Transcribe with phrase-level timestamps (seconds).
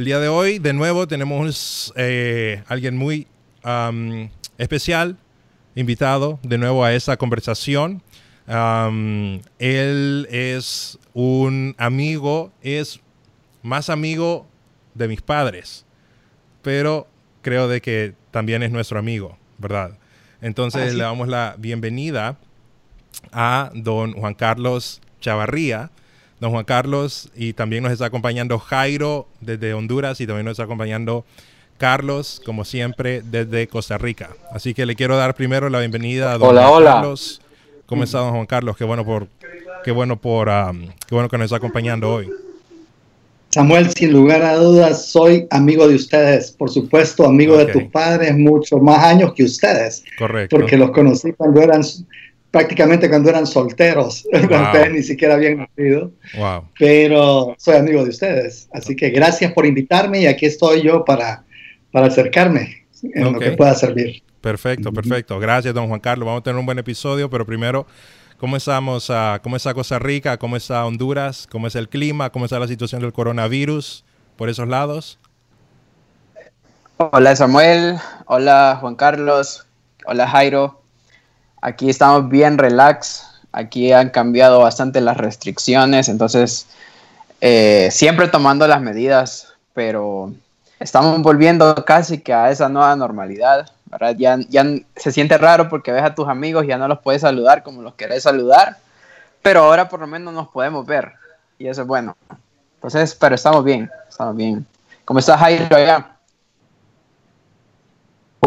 [0.00, 3.26] El día de hoy, de nuevo, tenemos eh, alguien muy
[4.56, 5.16] especial,
[5.74, 8.00] invitado de nuevo a esta conversación.
[9.58, 13.00] él es un amigo, es
[13.64, 14.46] más amigo
[14.94, 15.84] de mis padres,
[16.62, 17.08] pero
[17.42, 19.98] creo de que también es nuestro amigo, ¿verdad?
[20.40, 22.38] Entonces le damos la bienvenida
[23.32, 25.90] a don Juan Carlos Chavarría
[26.40, 30.64] don Juan Carlos y también nos está acompañando Jairo desde Honduras y también nos está
[30.64, 31.24] acompañando
[31.78, 34.30] Carlos, como siempre, desde Costa Rica.
[34.52, 37.40] Así que le quiero dar primero la bienvenida a don Juan Carlos.
[37.86, 38.76] ¿Cómo está don Juan Carlos?
[38.76, 39.28] Qué bueno por,
[39.84, 42.28] qué bueno por, um, qué bueno que nos está acompañando hoy.
[43.50, 48.36] Samuel, sin lugar a dudas, soy amigo de ustedes, por supuesto, amigo de tus padres,
[48.36, 50.04] muchos más años que ustedes.
[50.18, 50.54] Correcto.
[50.54, 51.82] Porque los conocí cuando eran
[52.50, 56.12] prácticamente cuando eran solteros, cuando ustedes ni siquiera habían nacido.
[56.36, 56.64] Wow.
[56.78, 58.68] Pero soy amigo de ustedes.
[58.72, 61.44] Así que gracias por invitarme y aquí estoy yo para,
[61.92, 64.22] para acercarme en lo que pueda servir.
[64.40, 65.38] Perfecto, perfecto.
[65.38, 66.26] Gracias, don Juan Carlos.
[66.26, 67.86] Vamos a tener un buen episodio, pero primero,
[68.38, 69.10] ¿cómo estamos?
[69.10, 70.38] Uh, ¿Cómo está Costa Rica?
[70.38, 71.46] ¿Cómo está Honduras?
[71.50, 72.30] ¿Cómo es el clima?
[72.30, 74.04] ¿Cómo está la situación del coronavirus
[74.36, 75.18] por esos lados?
[76.96, 79.66] Hola Samuel, hola Juan Carlos,
[80.04, 80.82] hola Jairo.
[81.60, 83.24] Aquí estamos bien relax.
[83.52, 86.66] Aquí han cambiado bastante las restricciones, entonces
[87.40, 90.32] eh, siempre tomando las medidas, pero
[90.80, 93.70] estamos volviendo casi que a esa nueva normalidad.
[94.18, 94.38] Ya,
[94.96, 97.80] se siente raro porque ves a tus amigos y ya no los puedes saludar como
[97.80, 98.76] los querés saludar,
[99.40, 101.12] pero ahora por lo menos nos podemos ver
[101.58, 102.16] y eso es bueno.
[102.74, 104.66] Entonces, pero estamos bien, estamos bien.
[105.04, 106.17] ¿Cómo estás, Jairo?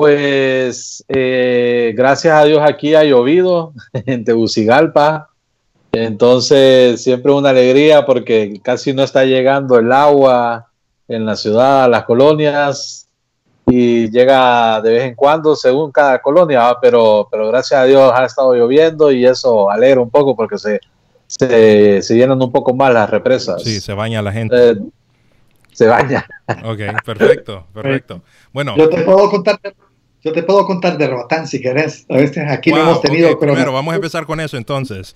[0.02, 5.30] Pues eh, gracias a Dios aquí ha llovido en Tegucigalpa.
[5.92, 10.72] Entonces siempre una alegría porque casi no está llegando el agua
[11.08, 13.10] en la ciudad, a las colonias
[13.68, 18.26] y llega de vez en cuando según cada colonia, pero, pero gracias a Dios ha
[18.26, 20.80] estado lloviendo y eso alegra un poco porque se,
[21.28, 23.62] se, llenan un poco más las represas.
[23.62, 24.72] Sí, se baña la gente.
[24.72, 24.78] Eh,
[25.74, 26.26] se baña.
[26.64, 28.24] Ok, perfecto, perfecto.
[28.52, 28.76] Bueno.
[28.76, 29.60] Yo te puedo contar
[30.24, 32.06] yo te puedo contar de Roatán si querés.
[32.10, 33.40] A veces aquí no hemos tenido.
[33.40, 35.16] Primero, vamos a empezar con eso entonces.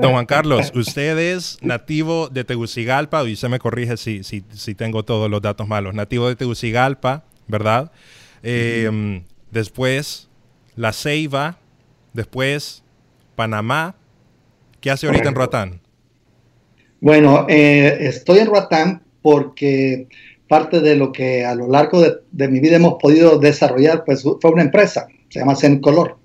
[0.00, 4.74] Don Juan Carlos, usted es nativo de Tegucigalpa, y usted me corrige si, si, si
[4.74, 5.94] tengo todos los datos malos.
[5.94, 7.92] Nativo de Tegucigalpa, ¿verdad?
[8.42, 10.28] Em, después
[10.74, 11.58] La Ceiba,
[12.12, 12.82] después
[13.36, 13.94] Panamá.
[14.80, 15.80] ¿Qué hace ahorita en Roatán?
[17.00, 20.08] Bueno, eh, estoy en Roatán porque
[20.52, 24.50] parte de lo que a lo largo de, mi vida hemos podido desarrollar, pues fue
[24.50, 26.18] una empresa, se llama Color.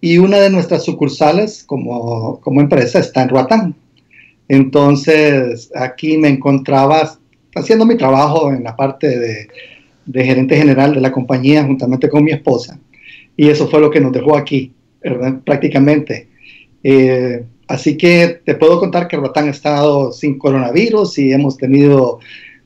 [0.00, 3.76] Y una de nuestras sucursales como, empresa está en Roatán.
[4.48, 7.18] Entonces, aquí me encontraba
[7.54, 9.46] haciendo mi trabajo en la parte de,
[10.06, 12.80] de gerente general de la compañía juntamente con mi esposa.
[13.36, 14.72] Y eso fue lo que nos dejó aquí,
[15.44, 16.26] prácticamente.
[16.82, 22.18] Eh, así que te puedo contar que Roatán ha estado sin coronavirus y hemos tenido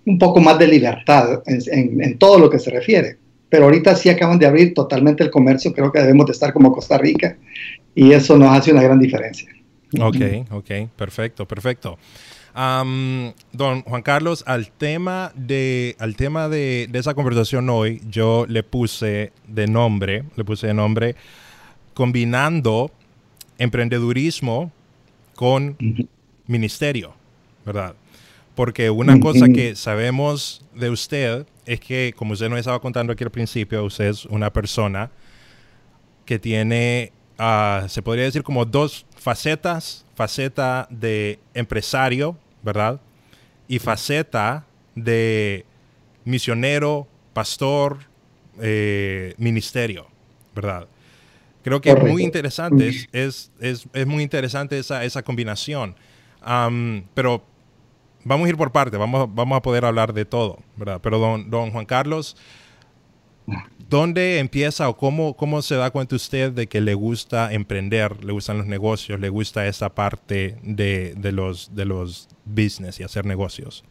[0.05, 3.17] un poco más de libertad en, todo lo que se refiere.
[3.49, 6.73] Pero ahorita sí acaban de abrir totalmente el comercio, creo que debemos de estar como
[6.73, 7.37] Costa Rica
[7.95, 9.49] y eso nos hace una gran diferencia.
[10.01, 10.17] Ok,
[10.51, 11.99] ok, perfecto, perfecto.
[12.55, 19.33] don Juan Carlos, al tema de, al tema de, esa conversación hoy, yo le puse
[19.47, 21.15] de nombre, le puse de nombre
[21.93, 22.91] combinando
[23.59, 24.73] emprendedurismo
[25.35, 25.77] con
[26.47, 27.13] ministerio,
[27.67, 27.95] ¿verdad?
[28.55, 33.25] Porque una cosa que sabemos de usted es que, como usted nos estaba contando aquí
[33.25, 35.11] al principio, usted es una persona
[36.27, 43.01] que tiene, ah, se podría decir como dos facetas, faceta de empresario, ¿verdad?
[43.69, 45.65] Y faceta de
[46.25, 47.99] misionero, pastor,
[48.61, 50.07] eh, ministerio,
[50.55, 50.87] ¿verdad?
[51.65, 55.95] Creo que es muy interesante, es, es, es, muy interesante esa, esa combinación.
[57.15, 57.45] pero
[58.25, 61.01] vamos a ir por parte, vamos, vamos a poder hablar de todo, ¿verdad?
[61.03, 62.37] Pero don, don Juan Carlos,
[63.89, 68.33] ¿dónde empieza o cómo, cómo se da cuenta usted de que le gusta emprender, le
[68.33, 73.27] gustan los negocios, le gusta esa parte de, de los, de los business y hacer
[73.27, 73.85] negocios?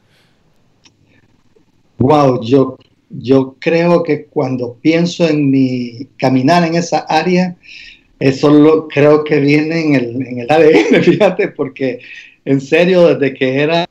[1.97, 2.77] Wow, yo,
[3.09, 7.55] yo creo que cuando pienso en mi caminar en esa área,
[8.21, 11.99] eso lo, creo que viene en el, en el ADN, fíjate, porque
[12.45, 13.85] en serio, desde que era,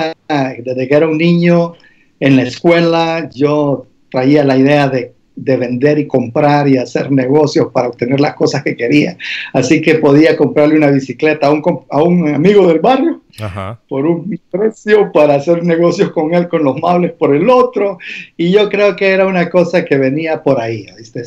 [0.59, 1.75] desde que era un niño
[2.21, 7.69] en la escuela, yo traía la idea de, de vender y comprar y hacer negocios
[7.73, 9.17] para obtener las cosas que quería.
[9.53, 13.23] Así que podía comprarle una bicicleta a un, a un amigo del barrio
[13.88, 17.99] por un precio para hacer negocios con él con los muebles por el otro.
[18.37, 20.87] Y yo creo que era una cosa que venía por ahí.
[20.99, 21.23] ¿viste?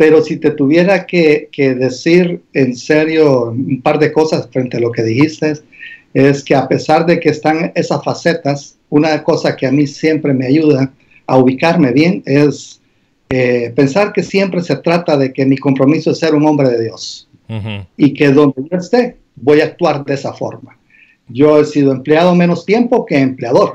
[0.00, 4.80] Pero si te tuviera que, que decir en serio un par de cosas frente a
[4.80, 5.52] lo que dijiste,
[6.14, 10.32] es que a pesar de que están esas facetas, una cosa que a mí siempre
[10.32, 10.90] me ayuda
[11.26, 12.80] a ubicarme bien es
[13.28, 16.84] eh, pensar que siempre se trata de que mi compromiso es ser un hombre de
[16.84, 17.28] Dios
[17.98, 20.78] y que donde yo esté voy a actuar de esa forma.
[21.28, 23.74] Yo he sido empleado menos tiempo que empleador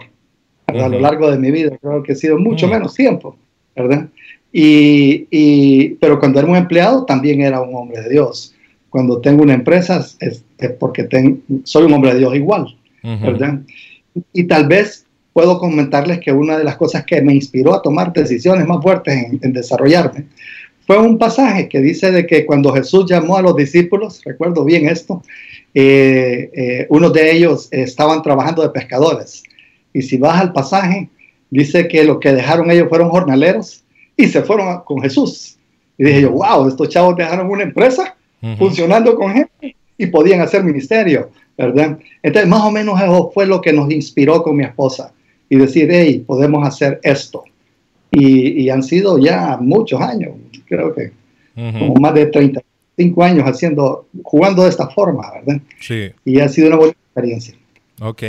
[0.66, 1.78] a lo largo de mi vida.
[1.80, 3.38] Creo que he sido mucho menos tiempo,
[3.75, 4.10] ¿verdad?
[4.57, 8.56] Y, pero cuando era un empleado también era un hombre de Dios.
[8.90, 10.46] Cuando tengo una empresa es,
[10.80, 11.10] porque
[11.66, 13.60] soy un hombre de Dios igual, ¿verdad?
[14.31, 18.13] Y tal vez puedo comentarles que una de las cosas que me inspiró a tomar
[18.13, 20.28] decisiones más fuertes en, desarrollarme
[20.88, 24.88] fue un pasaje que dice de que cuando Jesús llamó a los discípulos, recuerdo bien
[24.88, 25.22] esto,
[25.74, 29.44] eh, eh, uno de ellos estaban trabajando de pescadores.
[29.92, 31.10] Y si vas al pasaje,
[31.50, 33.85] dice que lo que dejaron ellos fueron jornaleros
[34.18, 35.58] y se fueron con Jesús.
[35.98, 38.16] Y dije yo, wow, estos chavos dejaron una empresa
[38.58, 41.98] funcionando con gente y podían hacer ministerio, ¿verdad?
[42.22, 45.14] Entonces, más o menos eso fue lo que nos inspiró con mi esposa
[45.50, 47.44] y decir, hey, podemos hacer esto.
[48.12, 50.36] Y, han sido ya muchos años,
[50.66, 51.12] creo que
[51.56, 55.62] como más de 35 años haciendo, jugando de esta forma, ¿verdad?
[55.80, 56.12] Sí.
[56.24, 57.56] Y ha sido una buena experiencia.
[58.02, 58.24] Ok.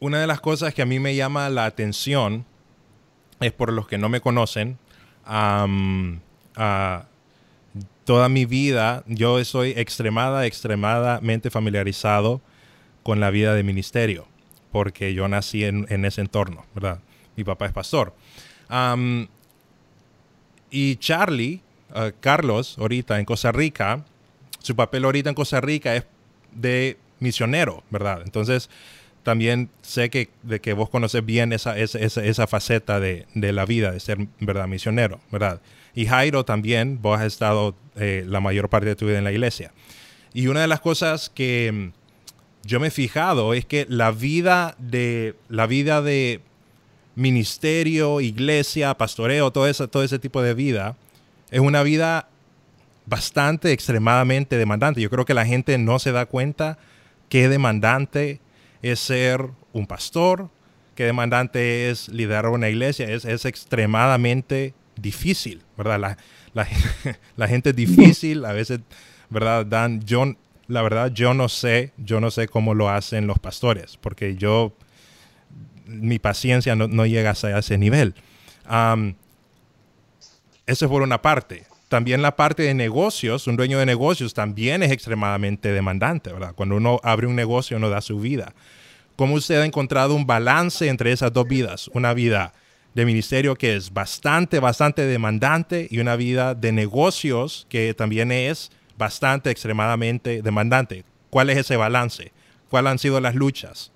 [0.00, 2.44] Una de las cosas que a mí me llama la atención
[3.40, 4.76] es por los que no me conocen,
[8.04, 12.40] toda mi vida yo soy extremada, extremadamente familiarizado
[13.02, 14.26] con la vida de ministerio
[14.70, 17.00] porque yo nací en, ese entorno, ¿verdad?
[17.36, 18.14] Mi papá es pastor.
[20.70, 21.60] y Charlie,
[21.94, 24.04] uh, Carlos, ahorita en Costa Rica,
[24.60, 26.04] su papel ahorita en Costa Rica es
[26.52, 28.22] de misionero, ¿verdad?
[28.24, 28.70] Entonces,
[29.22, 33.66] también sé que, de que vos conoces bien esa, esa, esa, faceta de, de, la
[33.66, 34.66] vida, de ser, ¿verdad?
[34.66, 35.60] Misionero, ¿verdad?
[35.94, 39.32] Y Jairo también, vos has estado eh, la mayor parte de tu vida en la
[39.32, 39.72] iglesia.
[40.32, 41.90] Y una de las cosas que
[42.64, 46.40] yo me he fijado es que la vida de, la vida de
[47.14, 50.96] ministerio, iglesia, pastoreo, todo, eso, todo ese tipo de vida,
[51.50, 52.28] es una vida
[53.06, 55.00] bastante, extremadamente demandante.
[55.00, 56.78] Yo creo que la gente no se da cuenta
[57.28, 58.40] qué demandante
[58.82, 60.50] es ser un pastor,
[60.94, 63.08] qué demandante es liderar una iglesia.
[63.08, 65.98] Es, es extremadamente difícil, ¿verdad?
[65.98, 66.66] La,
[67.36, 68.80] la, gente es difícil, a veces,
[69.28, 69.66] ¿verdad?
[69.66, 70.36] Dan, John,
[70.68, 74.76] la verdad yo no sé, yo no sé cómo lo hacen los pastores, porque yo,
[75.86, 78.14] mi paciencia no, llega a ese nivel.
[80.66, 81.66] eso es por una parte.
[81.90, 86.54] También la parte de negocios, un dueño de negocios también es extremadamente demandante, ¿verdad?
[86.54, 88.54] Cuando uno abre un negocio, uno da su vida.
[89.16, 91.90] ¿Cómo usted ha encontrado un balance entre esas dos vidas?
[91.92, 92.52] Una vida
[92.94, 98.70] de ministerio que es bastante, bastante demandante y una vida de negocios que también es
[98.96, 101.02] bastante, extremadamente demandante.
[101.28, 102.30] ¿Cuál es ese balance?
[102.68, 103.90] ¿Cuáles han sido las luchas?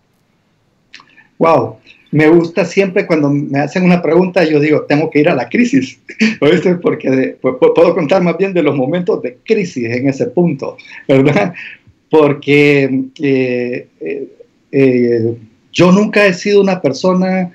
[1.39, 1.79] Wow,
[2.15, 5.49] me gusta siempre cuando me hacen una pregunta, yo digo, tengo que ir a la
[5.49, 5.99] crisis,
[6.81, 10.77] porque puedo contar más bien de los momentos de crisis en ese punto,
[11.09, 11.53] ¿verdad?
[12.11, 12.85] Porque
[13.21, 14.29] eh, eh,
[14.71, 15.35] eh,
[15.73, 17.51] yo nunca he sido una persona,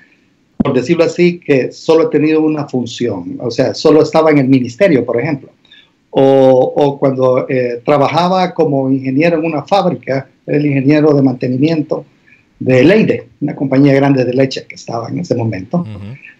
[0.58, 4.48] por decirlo así, que solo he tenido una función, o sea, solo estaba en el
[4.48, 5.48] ministerio, por ejemplo.
[6.10, 7.46] O, cuando
[7.82, 12.04] trabajaba como ingeniero en una fábrica, el ingeniero de mantenimiento
[12.60, 15.84] de Leide, una compañía grande de leche que estaba en ese momento,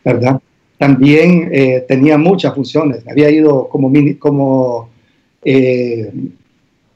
[0.04, 0.40] ¿verdad?
[0.78, 3.06] También eh, tenía muchas funciones.
[3.08, 4.90] Había ido como, como
[5.44, 6.12] eh,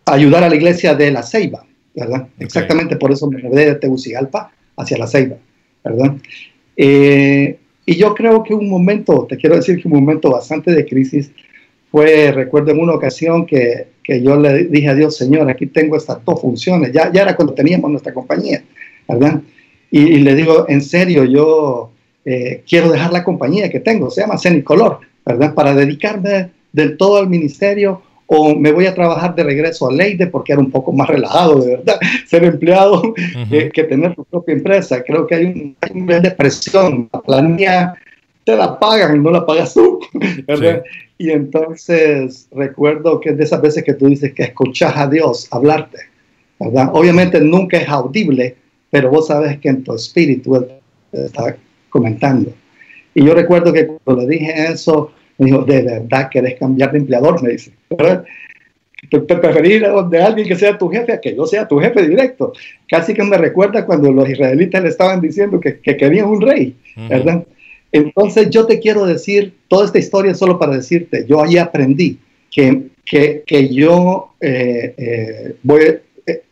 [0.04, 1.64] ayudar a la iglesia de La Ceiba,
[1.94, 2.28] ¿verdad?
[2.38, 5.36] Exactamente por eso me mudé de Tegucigalpa hacia La Ceiba,
[5.82, 6.14] ¿verdad?
[6.76, 11.30] y yo creo que un momento, te quiero decir que un momento bastante de crisis
[11.92, 15.96] fue, recuerdo en una ocasión que, que, yo le dije a Dios, Señor, aquí tengo
[15.96, 18.64] estas dos funciones, ya, ya era cuando teníamos nuestra compañía,
[19.08, 19.40] ¿verdad?
[19.90, 21.92] Y, le digo, en serio, yo
[22.24, 25.54] eh, quiero dejar la compañía que tengo, se llama Cenicolor, ¿verdad?
[25.54, 30.26] Para dedicarme del todo al ministerio o me voy a trabajar de regreso a Leide
[30.26, 33.14] porque era un poco más relajado, de verdad, ser empleado
[33.72, 35.02] que, tener tu propia empresa.
[35.04, 37.94] Creo que hay un, hay un nivel de presión, la planilla
[38.44, 40.00] te la pagan y no la pagas tú,
[40.46, 40.82] ¿verdad?
[41.18, 45.48] Y entonces recuerdo que es de esas veces que tú dices que escuchas a Dios
[45.50, 45.98] hablarte,
[46.58, 46.90] ¿verdad?
[46.92, 48.56] Obviamente nunca es audible,
[48.94, 50.66] pero vos sabes que en tu espíritu Él
[51.10, 51.56] te está
[51.90, 52.52] comentando.
[53.12, 56.98] Y yo recuerdo que cuando le dije eso, Me dijo, ¿de verdad querés cambiar de
[56.98, 57.42] empleador?
[57.42, 57.72] Me dice.
[59.10, 62.52] Preferir de alguien que sea tu jefe a que yo sea tu jefe directo.
[62.88, 66.76] Casi que me recuerda cuando los israelitas le estaban diciendo que, que querían un rey,
[67.08, 67.44] ¿verdad?
[67.90, 72.90] Entonces yo te quiero decir, toda esta historia solo para decirte, yo ahí aprendí que,
[73.04, 75.98] que, que yo eh, eh, voy,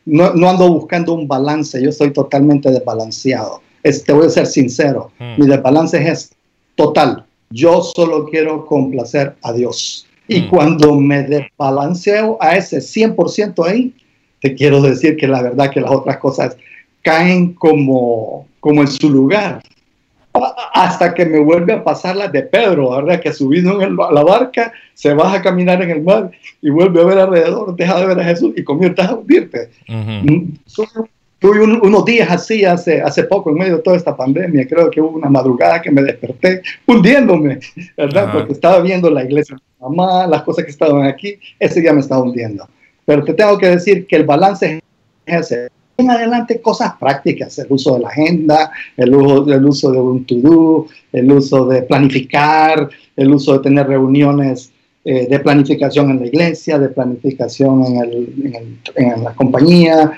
[0.05, 3.61] no, no, ando buscando un balance, yo estoy totalmente desbalanceado.
[3.83, 6.33] te voy a ser sincero, mi desbalance es
[6.75, 7.25] total.
[7.51, 10.07] Yo solo quiero complacer a Dios.
[10.27, 13.95] Y cuando me desbalanceo a ese 100% ahí,
[14.41, 16.57] te quiero decir que la verdad que las otras cosas
[17.03, 19.61] caen como, como en su lugar
[20.73, 23.21] hasta que me vuelve a pasar la de Pedro, ¿verdad?
[23.21, 27.05] Que subido en la barca, se baja a caminar en el mar y vuelve a
[27.05, 29.71] ver alrededor, deja de ver a Jesús y comienza a hundirte.
[29.89, 30.55] Mm,
[31.39, 35.01] tuve unos días así hace, hace poco, en medio de toda esta pandemia, creo que
[35.01, 37.59] hubo una madrugada que me desperté hundiéndome,
[37.97, 38.33] ¿verdad?
[38.33, 42.01] Porque estaba viendo la iglesia de mamá, las cosas que estaban aquí, ese día me
[42.01, 42.67] estaba hundiendo.
[43.05, 44.81] Pero te tengo que decir que el balance
[45.27, 45.69] es ese
[46.03, 50.25] en adelante cosas prácticas, el uso de la agenda, el uso, el uso de un
[50.25, 54.73] to-do, el uso de planificar, el uso de tener reuniones
[55.05, 60.13] eh, de planificación en la iglesia, de planificación en, el, en, la compañía.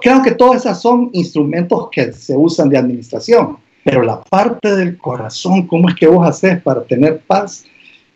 [0.00, 4.96] creo que todas esas son instrumentos que se usan de administración, pero la parte del
[4.96, 7.64] corazón, ¿cómo es que vos haces para tener paz?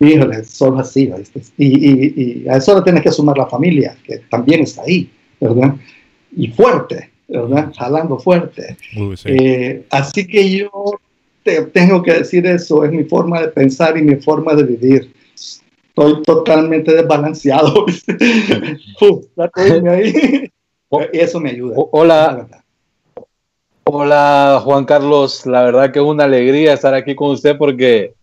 [0.00, 1.10] Híjole, solo así,
[1.56, 5.10] y, y, y, a eso le tienes que sumar la familia, que también está ahí,
[5.40, 5.74] ¿verdad?
[6.36, 7.72] y fuerte, ¿verdad?
[7.76, 8.76] Jalando fuerte.
[9.24, 10.70] Eh, así que yo
[11.42, 15.12] te, tengo que decir eso, es mi forma de pensar y mi forma de vivir.
[15.88, 17.86] Estoy totalmente desbalanceado.
[19.86, 20.50] ahí.
[21.12, 21.76] y eso me ayuda.
[21.92, 22.48] Hola.
[23.86, 28.14] Hola Juan Carlos, la verdad que es una alegría estar aquí con usted porque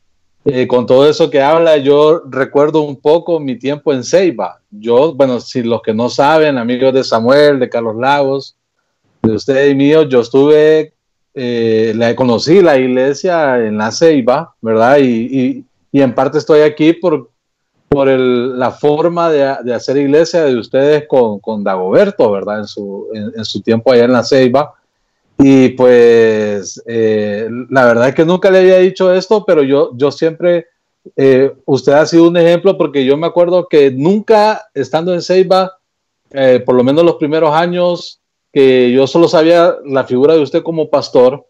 [0.43, 4.60] eh, con todo eso que habla, yo recuerdo un poco mi tiempo en Ceiba.
[4.72, 8.58] Yo, bueno, si los que no saben, amigos de Samuel, de Carlos Lagos,
[9.22, 10.94] de usted y mío, yo estuve,
[11.34, 14.98] eh, la conocí la iglesia en la Ceiba, ¿verdad?
[15.00, 17.30] Y, y, en parte estoy aquí por,
[17.90, 22.60] por el, la forma de, de, hacer iglesia de ustedes con, con Dagoberto, ¿verdad?
[22.60, 24.74] En su, en su tiempo allá en la Ceiba
[25.44, 30.12] y pues eh, la verdad es que nunca le había dicho esto, pero yo, yo
[30.12, 30.68] siempre,
[31.16, 35.80] eh, usted ha sido un ejemplo porque yo me acuerdo que nunca estando en Ceiba,
[36.30, 38.21] eh, por lo menos los primeros años,
[38.51, 41.46] que yo solo sabía la figura de usted como pastor,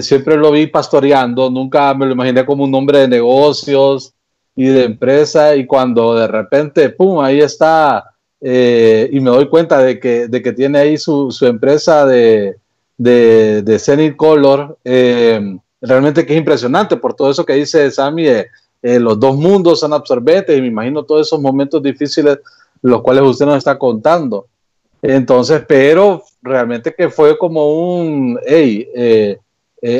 [0.00, 4.14] siempre lo vi pastoreando, nunca me lo imaginé como un hombre de negocios
[4.56, 8.04] y de empresa y cuando de repente, ¡pum!, ahí está
[8.40, 12.56] y me doy cuenta de que, de que tiene ahí su, su empresa de
[13.00, 18.28] de, de Zenith Color, eh, realmente que es impresionante por todo eso que dice Sammy,
[18.28, 18.48] eh,
[18.82, 22.40] eh, los dos mundos son absorbentes y me imagino todos esos momentos difíciles
[22.82, 24.48] los cuales usted nos está contando.
[25.02, 28.88] Entonces, pero realmente que fue como un, hey,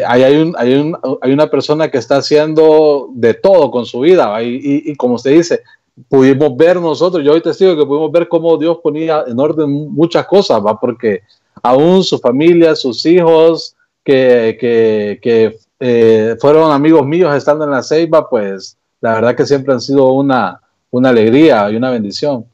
[0.07, 4.01] hay, hay, un, hay, un, hay, una persona que está haciendo de todo con su
[4.01, 5.63] vida y, como usted dice,
[6.09, 10.27] pudimos ver nosotros, yo hoy testigo que pudimos ver cómo Dios ponía en orden muchas
[10.27, 10.79] cosas, ¿va?
[10.79, 11.23] porque
[11.63, 17.83] aún su familia, sus hijos, que, que, que eh, fueron amigos míos estando en la
[17.83, 22.45] Ceiba, pues la verdad que siempre han sido una, una alegría y una bendición.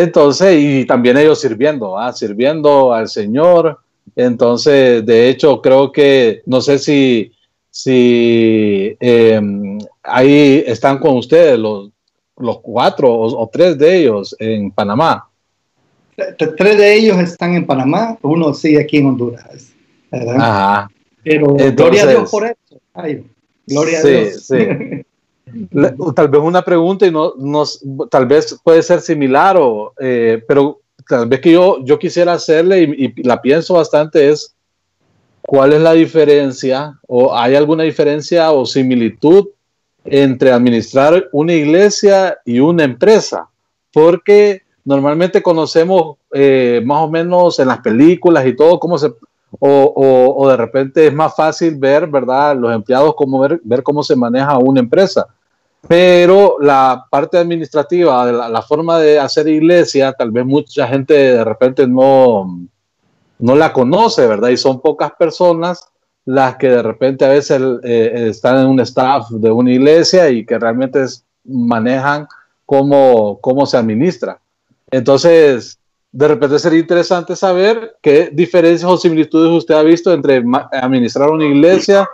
[0.00, 2.12] Entonces, y también ellos sirviendo, ¿ah?
[2.12, 3.78] sirviendo al Señor.
[4.16, 7.30] Entonces, de hecho, creo que, no sé si,
[7.70, 11.90] si em, ahí están con ustedes los,
[12.38, 15.28] los cuatro o, o, tres de ellos en Panamá.
[16.38, 19.72] Tres de ellos están en Panamá, uno sigue aquí en Honduras.
[20.10, 20.86] ¿verdad?
[21.22, 22.80] Pero gloria a Dios por eso.
[22.94, 23.24] Ay,
[23.66, 24.46] gloria a Dios.
[24.46, 24.56] Sí.
[26.14, 27.64] tal vez una pregunta y no, no,
[28.10, 32.82] tal vez puede ser similar, o, eh, pero tal vez que yo, yo quisiera hacerle
[32.82, 34.54] y, y, la pienso bastante es
[35.42, 39.48] cuál es la diferencia o hay alguna diferencia o similitud
[40.04, 43.48] entre administrar una iglesia y una empresa,
[43.92, 49.68] porque normalmente conocemos eh, más o menos en las películas y todo cómo se, o,
[49.68, 52.56] o, o, de repente es más fácil ver, ¿verdad?
[52.56, 55.26] Los empleados, cómo ver, ver cómo se maneja una empresa.
[55.88, 61.44] Pero la parte administrativa, la, la, forma de hacer iglesia, tal vez mucha gente de
[61.44, 62.66] repente no,
[63.38, 64.50] no la conoce, ¿verdad?
[64.50, 65.92] Y son pocas personas
[66.24, 70.46] las que de repente a veces eh, están en un staff de una iglesia y
[70.46, 72.28] que realmente es, manejan
[72.64, 74.40] cómo, cómo se administra.
[74.90, 75.78] Entonces,
[76.12, 81.46] de repente sería interesante saber qué diferencias o similitudes usted ha visto entre administrar una
[81.46, 82.08] iglesia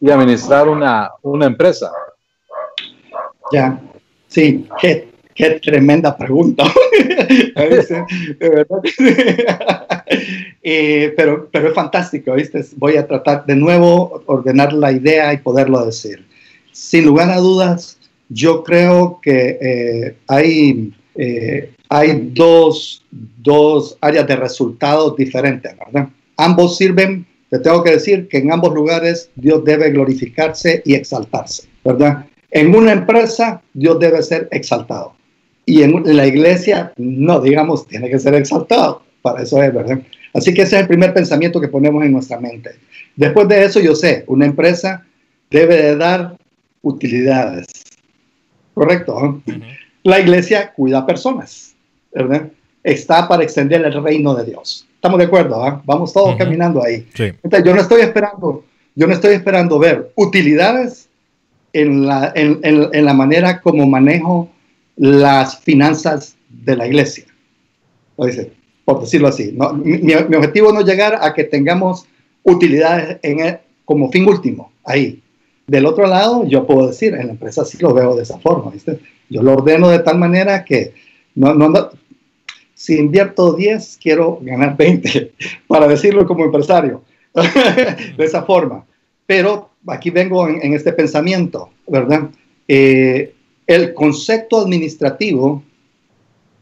[0.00, 1.90] y administrar una, una empresa.
[3.52, 3.80] Ya,
[4.34, 6.64] Sí, qué, qué tremenda pregunta.
[10.66, 12.64] Eh, pero, pero es fantástico, ¿viste?
[12.76, 16.24] Voy a tratar de nuevo ordenar la idea y poderlo decir.
[16.72, 17.98] Sin lugar a dudas,
[18.28, 26.08] yo creo que eh, hay, eh, hay dos, dos áreas de resultados diferentes, ¿verdad?
[26.36, 31.68] Ambos sirven, te tengo que decir que en ambos lugares Dios debe glorificarse y exaltarse,
[31.84, 32.26] ¿verdad?
[32.54, 35.14] En una empresa Dios debe ser exaltado
[35.66, 39.02] y en la iglesia no, digamos, tiene que ser exaltado.
[39.22, 40.00] Para eso es, ¿verdad?
[40.32, 42.70] Así que ese es el primer pensamiento que ponemos en nuestra mente.
[43.16, 45.04] Después de eso, yo sé, una empresa
[45.50, 46.36] debe de dar
[46.82, 47.66] utilidades.
[48.72, 49.42] ¿Correcto?
[50.04, 51.74] La iglesia cuida personas,
[52.12, 52.50] ¿verdad?
[52.84, 54.86] Está para extender el reino de Dios.
[54.94, 55.64] ¿Estamos de acuerdo?
[55.64, 55.82] ¿ah?
[55.84, 57.04] Vamos todos caminando ahí.
[57.18, 61.03] Entonces, yo no estoy esperando, yo no estoy esperando ver utilidades
[61.74, 64.48] en la, en, en la manera como manejo
[64.96, 67.24] las finanzas de la iglesia.
[68.84, 69.56] por decirlo así.
[69.82, 72.06] mi, objetivo no es llegar a que tengamos
[72.42, 75.20] utilidades en como fin último, ahí.
[75.66, 78.72] Del otro lado, yo puedo decir, en la empresa sí lo veo de esa forma.
[79.30, 80.92] Yo lo ordeno de tal manera que
[81.34, 81.90] no, no,
[82.74, 85.32] si invierto 10, quiero ganar 20,
[85.66, 87.02] para decirlo como empresario,
[87.34, 88.84] de esa forma.
[89.26, 92.28] Pero aquí vengo en, este pensamiento, ¿verdad?
[92.68, 93.34] Eh,
[93.66, 95.62] el concepto administrativo,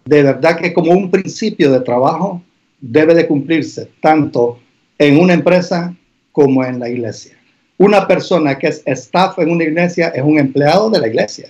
[0.04, 2.42] de verdad que como un principio de trabajo,
[2.80, 4.58] debe de cumplirse tanto
[4.98, 5.94] en una empresa
[6.32, 7.36] como en la iglesia.
[7.78, 11.48] Una persona que es staff en una iglesia es un empleado de la iglesia.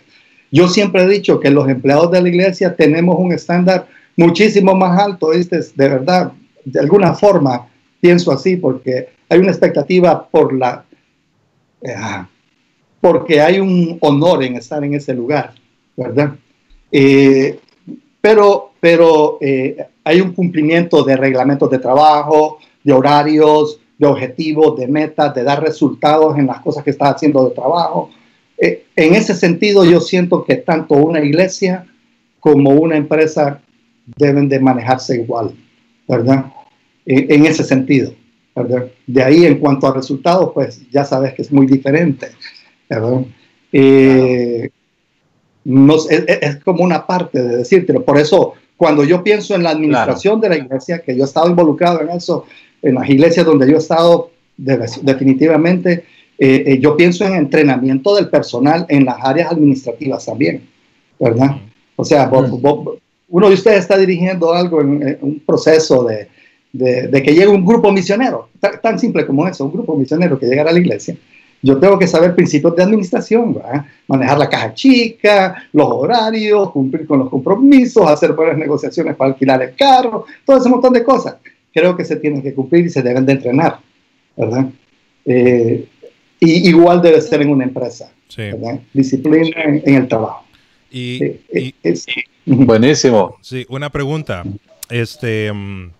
[0.50, 4.98] Yo siempre he dicho que los empleados de la iglesia tenemos un estándar muchísimo más
[4.98, 5.58] alto, ¿viste?
[5.58, 6.32] de verdad,
[6.64, 7.68] de alguna forma
[8.00, 10.84] pienso así porque hay una expectativa por la,
[11.82, 11.94] eh,
[13.00, 15.54] porque hay un honor en estar en ese lugar,
[15.96, 16.34] ¿verdad?
[16.90, 17.58] Eh,
[18.20, 24.88] pero pero eh, hay un cumplimiento de reglamentos de trabajo, de horarios, de objetivos, de
[24.88, 28.10] metas, de dar resultados en las cosas que estás haciendo de trabajo.
[28.58, 31.86] Eh, en ese sentido, yo siento que tanto una iglesia
[32.40, 33.60] como una empresa
[34.16, 35.54] deben de manejarse igual,
[36.08, 36.46] ¿verdad?
[37.04, 38.12] en ese sentido,
[38.54, 38.86] ¿verdad?
[39.06, 42.28] De ahí, en cuanto a resultados, pues ya sabes que es muy diferente.
[43.72, 44.70] Eh,
[45.64, 48.04] es, como una parte de decírtelo.
[48.04, 51.48] Por eso, cuando yo pienso en la administración de la iglesia, que yo he estado
[51.48, 52.46] involucrado en eso,
[52.82, 56.04] en las iglesias donde yo he estado definitivamente,
[56.38, 60.68] eh, eh, yo pienso en entrenamiento del personal en las áreas administrativas también,
[61.18, 61.56] ¿verdad?
[61.96, 66.28] O sea, uno de ustedes está dirigiendo algo en, un proceso de,
[66.72, 70.46] de, que llegue un grupo misionero, tan, tan, simple como eso, un grupo misionero que
[70.46, 71.16] llega a la iglesia
[71.62, 73.56] yo tengo que saber principios de administración,
[74.08, 79.62] manejar la caja chica, los horarios, cumplir con los compromisos, hacer buenas negociaciones para alquilar
[79.62, 81.36] el carro, todo ese montón de cosas.
[81.72, 83.78] Creo que se tienen que cumplir y se deben de entrenar,
[84.36, 84.66] ¿verdad?
[85.24, 85.86] Eh,
[86.40, 88.12] y igual debe ser en una empresa,
[88.92, 90.44] Disciplina en, el trabajo.
[90.90, 91.38] Y,
[92.44, 93.36] buenísimo.
[93.40, 94.42] Sí, una pregunta.
[94.90, 95.90] Este, mm,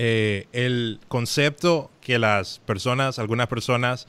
[0.00, 4.06] eh, el concepto que las personas, algunas personas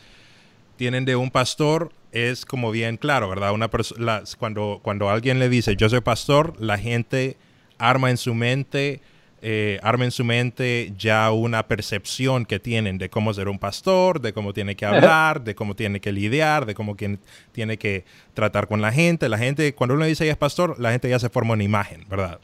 [0.78, 3.54] tienen de un pastor es como bien claro, ¿verdad?
[3.54, 3.71] Una
[4.38, 7.38] cuando, cuando alguien le dice yo soy pastor, la gente
[7.80, 9.02] arma en su mente,
[9.41, 14.21] eh, arma en su mente ya una percepción que tienen de cómo ser un pastor,
[14.21, 16.95] de cómo tiene que hablar, de cómo tiene que lidiar, de cómo
[17.52, 19.28] tiene que tratar con la gente.
[19.28, 22.06] La gente, cuando uno dice ya es pastor, la gente ya se forma una imagen,
[22.08, 22.39] ¿verdad?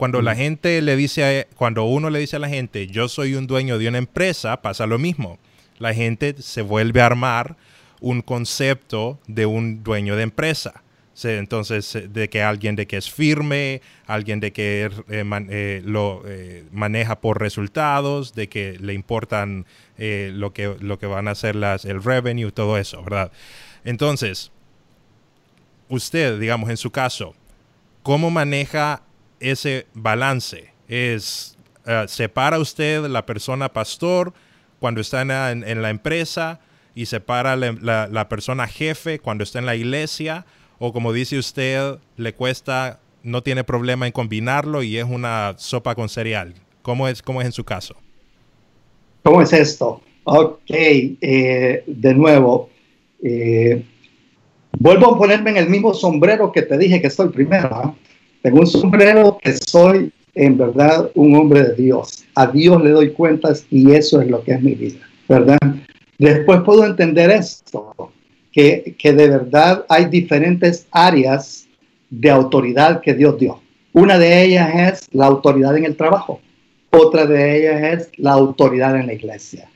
[0.00, 3.46] Cuando la gente le dice, cuando uno le dice a la gente, yo soy un
[3.46, 5.38] dueño de una empresa, pasa lo mismo.
[5.78, 7.58] La gente se vuelve a armar
[8.00, 10.82] un concepto de un dueño de empresa.
[11.22, 16.64] Entonces, de que alguien de que es firme, alguien de que eh, eh, lo eh,
[16.72, 19.66] maneja por resultados, de que le importan
[19.98, 23.32] lo, que, lo que van a hacer las, el revenue, todo eso, ¿verdad?
[23.84, 24.50] Entonces,
[25.90, 27.34] usted, digamos, en su caso,
[28.02, 29.02] ¿cómo maneja
[29.40, 30.72] ese balance?
[30.88, 34.32] Es, uh, ¿Separa usted la persona pastor
[34.78, 36.60] cuando está en la, empresa
[36.94, 40.46] y separa la, persona jefe cuando está en la iglesia?
[40.78, 45.94] ¿O como dice usted, le cuesta, no tiene problema en combinarlo y es una sopa
[45.94, 46.54] con cereal?
[46.82, 47.96] ¿Cómo es, cómo es en su caso?
[49.22, 50.00] ¿Cómo es esto?
[50.24, 52.70] Ok, eh, de nuevo,
[53.22, 53.84] eh,
[54.78, 57.68] vuelvo a ponerme en el mismo sombrero que te dije que estoy primero.
[57.72, 57.94] ¿ah?
[58.42, 62.24] Tengo un sombrero que soy en verdad un hombre de Dios.
[62.34, 65.58] A Dios le doy cuentas y eso es lo que es mi vida, ¿verdad?
[66.18, 68.12] Después puedo entender esto,
[68.52, 71.66] que, que de verdad hay diferentes áreas
[72.08, 73.60] de autoridad que Dios dio.
[73.92, 76.40] Una de ellas es la autoridad en el trabajo.
[76.90, 79.68] Otra de ellas es la autoridad en la iglesia.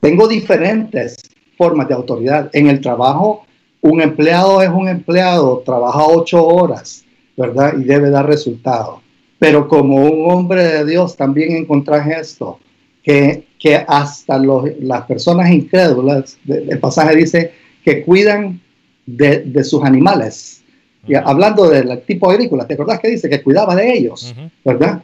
[0.00, 1.16] Tengo diferentes
[1.56, 2.50] formas de autoridad.
[2.52, 3.44] En el trabajo,
[3.80, 7.04] un empleado es un empleado, trabaja ocho horas,
[7.40, 7.74] ¿verdad?
[7.78, 9.00] Y debe dar resultado.
[9.38, 12.58] Pero como un hombre de Dios también encontrás esto,
[13.02, 18.60] que, que hasta las personas incrédulas, el pasaje dice que cuidan
[19.06, 20.62] de, de sus animales.
[21.08, 24.34] Y hablando del tipo agrícola, ¿te acordás que dice que cuidaba de ellos?
[24.62, 25.02] ¿Verdad?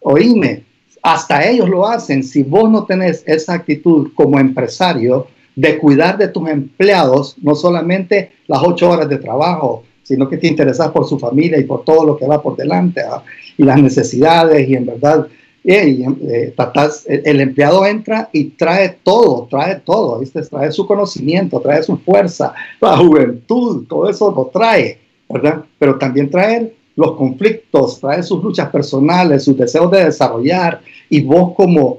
[0.00, 0.64] Oíme,
[1.02, 2.22] hasta ellos lo hacen.
[2.22, 8.30] Si vos no tenés esa actitud como empresario de cuidar de tus empleados, no solamente
[8.46, 12.02] las ocho horas de trabajo, sino que te interesas por su familia y por todo
[12.06, 13.22] lo que va por delante ¿ah?
[13.58, 15.28] y las necesidades y en verdad
[15.64, 20.40] eh, eh, el empleado entra y trae todo, trae todo, ¿viste?
[20.40, 25.62] trae su conocimiento, trae su fuerza, la juventud, todo eso lo trae, ¿verdad?
[25.78, 31.52] Pero también trae los conflictos, trae sus luchas personales, sus deseos de desarrollar, y vos
[31.54, 31.98] como,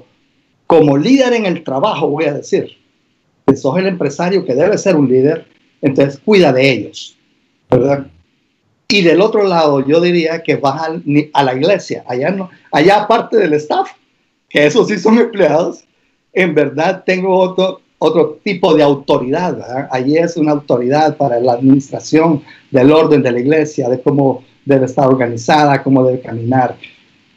[0.66, 2.76] como líder en el trabajo, voy a decir,
[3.46, 5.46] que sos el empresario que debe ser un líder,
[5.80, 7.16] entonces cuida de ellos,
[7.70, 8.06] ¿verdad?
[8.88, 10.82] Y del otro lado, yo diría que vas
[11.32, 13.92] a, la iglesia, allá, no, allá aparte del staff,
[14.48, 15.84] que esos sí son empleados,
[16.32, 19.56] en verdad tengo otro, otro tipo de autoridad.
[19.56, 19.88] ¿verdad?
[19.92, 24.86] Allí es una autoridad para la administración del orden de la iglesia, de cómo debe
[24.86, 26.76] estar organizada, cómo debe caminar.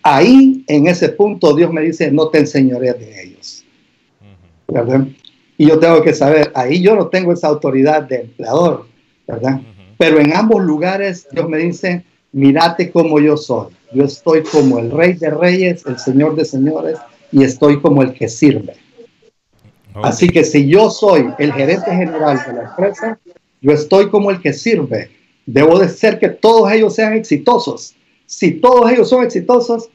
[0.01, 3.63] Ahí, en ese punto, Dios me dice, no te enseñaré de ellos.
[4.67, 5.07] ¿verdad?
[5.57, 8.85] Y yo tengo que saber, ahí yo no tengo esa autoridad de empleador,
[9.27, 9.61] ¿verdad?
[10.03, 13.67] Pero en ambos lugares Dios me dice, mírate como yo soy.
[13.93, 16.97] Yo estoy como el rey de reyes, el señor de señores,
[17.31, 18.73] y estoy como el que sirve.
[19.93, 23.17] Así que si yo soy el gerente general de la empresa,
[23.61, 25.09] yo estoy como el que sirve
[25.45, 27.95] Debo de ser que todos ellos sean exitosos.
[28.25, 29.89] Si todos ellos son exitosos,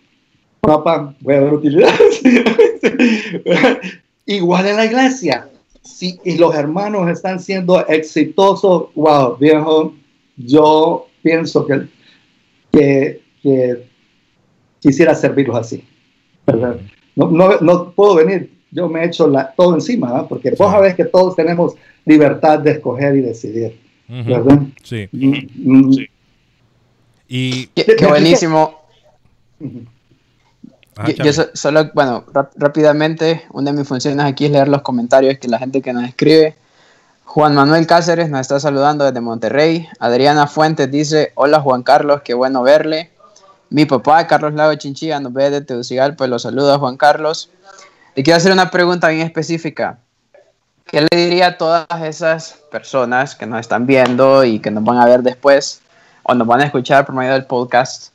[0.60, 2.22] papá, voy a ver utilidades.
[4.26, 5.48] Igual en la iglesia.
[5.88, 9.94] Si y los hermanos están siendo exitosos, wow, viejo,
[10.36, 13.86] yo pienso que, que,
[14.80, 15.84] quisiera servirlos así.
[17.16, 20.94] No, no, no, puedo venir, yo me he hecho la, todo encima, porque vos sabés
[20.94, 21.74] que todos tenemos
[22.04, 23.78] libertad de escoger y decidir.
[24.08, 24.60] ¿verdad?
[24.82, 25.08] Sí.
[27.28, 28.82] Y qué, buenísimo.
[31.00, 32.24] Ah, yo, solo, bueno,
[32.56, 36.02] rápidamente, una de mis funciones aquí es leer los comentarios que la gente que nos
[36.02, 36.56] escribe.
[37.24, 39.88] Juan Manuel Cáceres nos está saludando desde Monterrey.
[40.00, 43.12] Adriana Fuentes dice, hola Juan Carlos, qué bueno verle.
[43.70, 47.48] Mi papá, Carlos Lago Chinchilla, nos ve de Tegucigalpa, lo saluda Juan Carlos.
[48.16, 49.98] Le quiero hacer una pregunta bien específica.
[50.84, 54.98] ¿Qué le diría a todas esas personas que nos están viendo y que nos van
[54.98, 55.80] a ver después
[56.24, 58.08] o nos van a escuchar por medio del podcast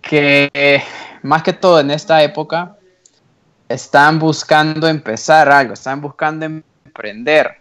[0.00, 0.82] que
[1.22, 2.76] más que todo en esta época
[3.68, 7.56] están buscando empezar algo, están buscando emprender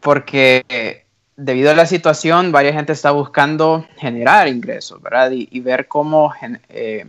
[0.00, 1.04] porque
[1.36, 5.30] debido a la situación varias gente está buscando generar ingresos, ¿verdad?
[5.32, 6.32] Y, ver cómo
[6.68, 7.04] eh,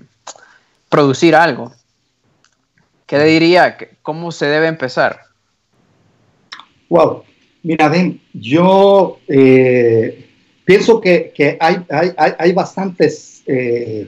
[0.89, 1.71] producir algo.
[3.06, 3.78] ¿Qué le diría?
[4.02, 5.21] ¿Cómo se debe empezar?
[6.89, 7.23] Wow,
[7.63, 7.91] mira,
[8.34, 10.30] yo eh,
[10.65, 14.08] pienso que, que hay, hay, hay, bastantes eh,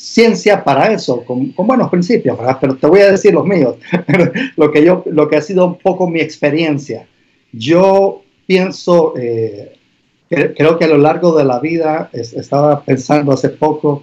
[0.00, 2.56] ciencia para eso, con, buenos principios, ¿verdad?
[2.58, 3.76] Pero te voy a decir los míos,
[4.56, 7.06] lo, que yo, lo que ha sido un poco mi experiencia.
[7.52, 9.76] Yo pienso, eh,
[10.30, 14.02] creo que a lo largo de la vida, estaba pensando hace poco,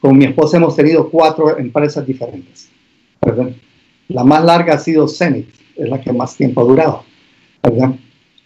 [0.00, 2.68] con mi esposa hemos tenido cuatro empresas diferentes.
[3.24, 3.48] ¿verdad?
[4.08, 7.04] La más larga ha sido Zenith, es la que más tiempo ha durado.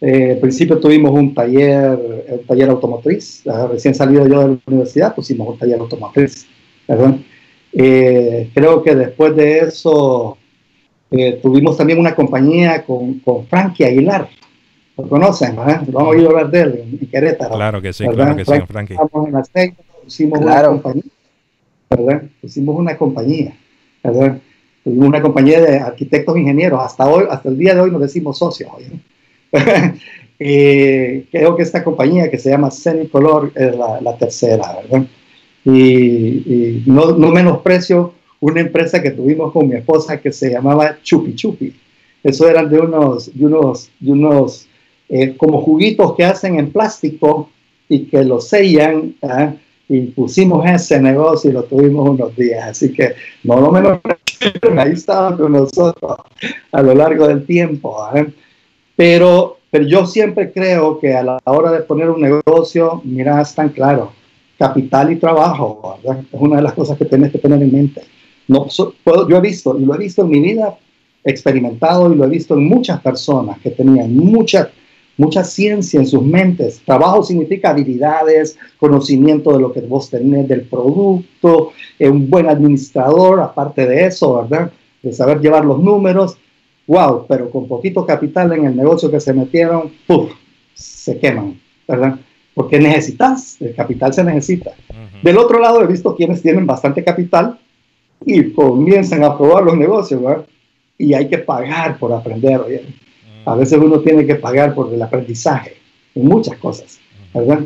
[0.00, 5.14] Eh, al principio tuvimos un taller, un taller automotriz, recién salido yo de la universidad
[5.16, 6.46] pusimos un taller automotriz,
[7.72, 10.36] eh, creo que después de eso
[11.10, 14.28] eh, tuvimos también una compañía con, con Frankie Aguilar,
[14.96, 15.82] lo conocen, ¿verdad?
[15.88, 17.54] Lo han oído hablar de él en, Querétaro.
[17.54, 18.94] Claro que sí, claro que sí, Frankie.
[18.94, 21.02] Estamos en aceite, pusimos una compañía,
[21.90, 22.22] ¿verdad?
[22.40, 23.56] Pusimos una compañía,
[24.02, 24.38] ¿verdad?
[24.84, 26.80] una compañía de arquitectos e ingenieros.
[26.82, 28.70] Hasta hoy, hasta el día de hoy nos decimos socios.
[30.38, 35.06] eh, creo que esta compañía que se llama Semicolor es la, tercera, ¿verdad?
[35.64, 41.34] Y, no, no, menosprecio una empresa que tuvimos con mi esposa que se llamaba Chupi
[41.34, 41.72] Chupi.
[42.22, 44.66] Eso eran de unos, de unos, de unos
[45.08, 47.50] eh, como juguitos que hacen en plástico
[47.88, 49.14] y que los sellan.
[49.22, 49.54] ¿ah?
[49.88, 52.68] Y pusimos ese negocio y lo tuvimos unos días.
[52.68, 54.20] Así que no lo menosprecio
[54.78, 56.18] ahí estaban con nosotros
[56.72, 57.96] a lo largo del tiempo.
[58.14, 58.26] ¿eh?
[58.96, 63.54] Pero Pero yo siempre creo que a la hora de poner un negocio, mira, es
[63.54, 64.12] tan claro,
[64.62, 66.22] capital y trabajo, ¿verdad?
[66.32, 68.02] Es una de las cosas que tienes que tener en mente.
[68.46, 68.68] No,
[69.02, 70.78] puedo, yo he visto, y lo he visto en mi vida,
[71.24, 74.70] experimentado y lo he visto en muchas personas que tenían mucha,
[75.16, 76.80] mucha ciencia en sus mentes.
[76.84, 83.40] Trabajo significa habilidades, conocimiento de lo que vos tenés del producto, eh, un buen administrador,
[83.40, 84.70] aparte de eso, ¿verdad?
[85.02, 86.36] De saber llevar los números
[86.86, 90.30] wow, pero con poquito capital en el negocio que se metieron, ¡puf!
[90.74, 92.18] se queman, ¿verdad?
[92.54, 94.72] Porque necesitas, el capital se necesita.
[95.22, 97.58] Del otro lado he visto quienes tienen bastante capital
[98.24, 100.44] y comienzan a probar los negocios, ¿verdad?
[100.98, 102.60] Y hay que pagar por aprender,
[103.44, 105.76] A veces uno tiene que pagar por el aprendizaje
[106.14, 106.98] en muchas cosas,
[107.32, 107.60] ¿verdad?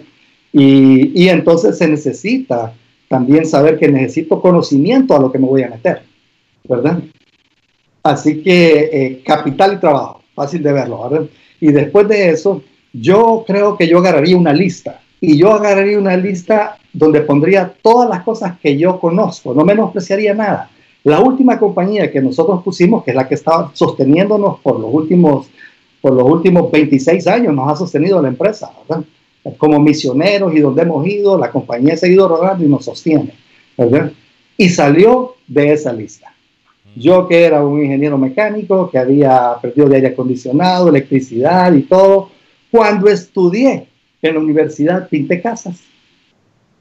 [0.53, 2.72] Y, y entonces se necesita
[3.09, 6.03] también saber que necesito conocimiento a lo que me voy a meter,
[6.68, 7.03] ¿verdad?
[8.03, 11.27] Así que eh, capital y trabajo, fácil de verlo, ¿verdad?
[11.61, 12.62] Y después de eso,
[13.00, 15.00] yo creo que yo agarraría una lista.
[15.20, 20.35] Y yo agarraría una lista donde pondría todas las cosas que yo conozco, no menospreciaría
[20.35, 20.70] nada.
[21.04, 25.46] La última compañía que nosotros pusimos, que es la que estaba sosteniéndonos por los últimos,
[26.00, 29.04] por los últimos 26 años, nos ha sostenido la empresa, ¿verdad?
[29.56, 33.32] Como misioneros y donde hemos ido, la compañía ha seguido rodando y nos sostiene,
[33.76, 34.12] ¿verdad?
[34.56, 36.32] Y salió de esa lista.
[36.96, 42.30] Yo que era un ingeniero mecánico, que había aprendido de aire acondicionado, electricidad y todo,
[42.70, 43.88] cuando estudié
[44.22, 45.81] en la universidad pinté casas.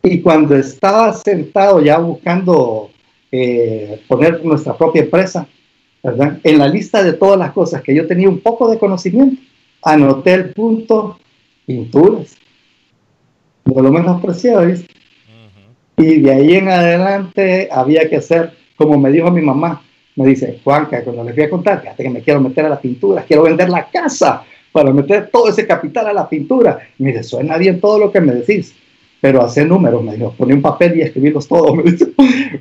[0.04, 2.92] Y cuando estaba sentado ya buscando
[3.32, 5.48] eh, poner nuestra propia empresa,
[6.04, 6.40] ¿verdad?
[6.44, 9.42] En la lista de todas las cosas que yo tenía un poco de conocimiento,
[9.82, 11.18] anoté el punto
[11.66, 12.36] pinturas.
[13.66, 14.94] No lo menos preciado, ¿viste?
[15.98, 19.82] Y de ahí en adelante había que hacer, como me dijo mi mamá,
[20.16, 22.80] me dice, Juanca, cuando les voy a contar, fíjate que me quiero meter a la
[22.80, 24.44] pintura, quiero vender la casa
[24.76, 26.80] para meter todo ese capital a la pintura.
[27.00, 28.76] Y me dice, suena bien todo lo que me decís,
[29.22, 31.74] pero hace números, me dijo, poné un papel y escribirlos todos.
[31.78, 32.12] Me dice,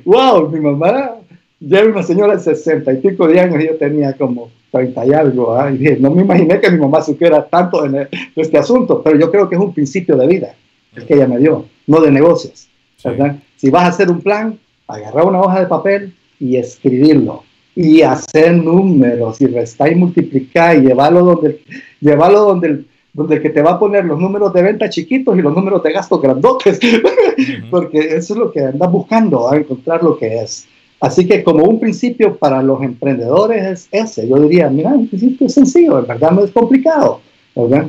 [0.05, 1.15] wow, mi mamá
[1.59, 5.05] ya era una señora de 60 y pico de años y yo tenía como 30
[5.07, 5.57] y algo.
[5.57, 5.69] ¿ah?
[5.69, 9.29] Y dije, no me imaginé que mi mamá supiera tanto de, este asunto, pero yo
[9.29, 10.55] creo que es un principio de vida
[10.95, 12.69] el que ella me dio, no de negocios.
[13.03, 13.35] ¿verdad?
[13.57, 17.43] Si vas a hacer un plan, agarra una hoja de papel, y escribirlo
[17.75, 21.61] y hacer números y restar y multiplicar y llevarlo donde,
[21.99, 25.41] llevarlo donde el, donde que te va a poner los números de venta chiquitos y
[25.41, 26.79] los números de gasto grandotes,
[27.71, 30.67] porque eso es lo que andas buscando, a encontrar lo que es.
[30.99, 35.47] Así que como un principio para los emprendedores es ese, yo diría, mira, un principio
[35.47, 37.21] es sencillo, en verdad no es complicado,
[37.55, 37.87] ¿verdad?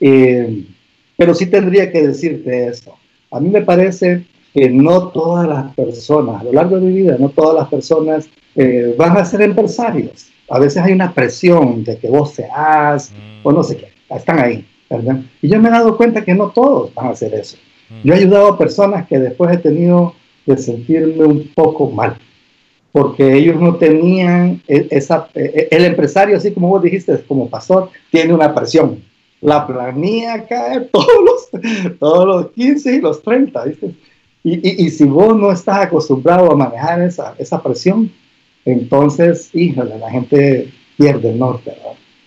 [0.00, 0.64] Eh,
[1.16, 2.96] pero sí tendría que decirte eso.
[3.30, 7.16] A mí me parece que no todas las personas, a lo largo de mi vida,
[7.18, 10.28] no todas las personas eh, van a ser empresarios.
[10.48, 13.12] A veces hay una presión de que vos seas,
[13.42, 15.22] o no sé qué, están ahí, ¿verdad?
[15.42, 17.56] Y yo me he dado cuenta que no todos van a hacer eso.
[18.04, 20.14] Yo he ayudado a personas que después he tenido
[20.46, 22.16] de sentirme un poco mal,
[22.92, 27.48] porque ellos no tenían e, esa, e, e, el empresario, así como vos dijiste, como
[27.48, 29.02] pastor, tiene una presión.
[29.40, 33.94] La planilla cae todos los, todos los 15 y los 30, ¿viste?
[34.46, 38.10] Y, y, si vos no estás acostumbrado a manejar esa, esa presión,
[38.66, 41.72] entonces, híjole, la gente pierde el norte.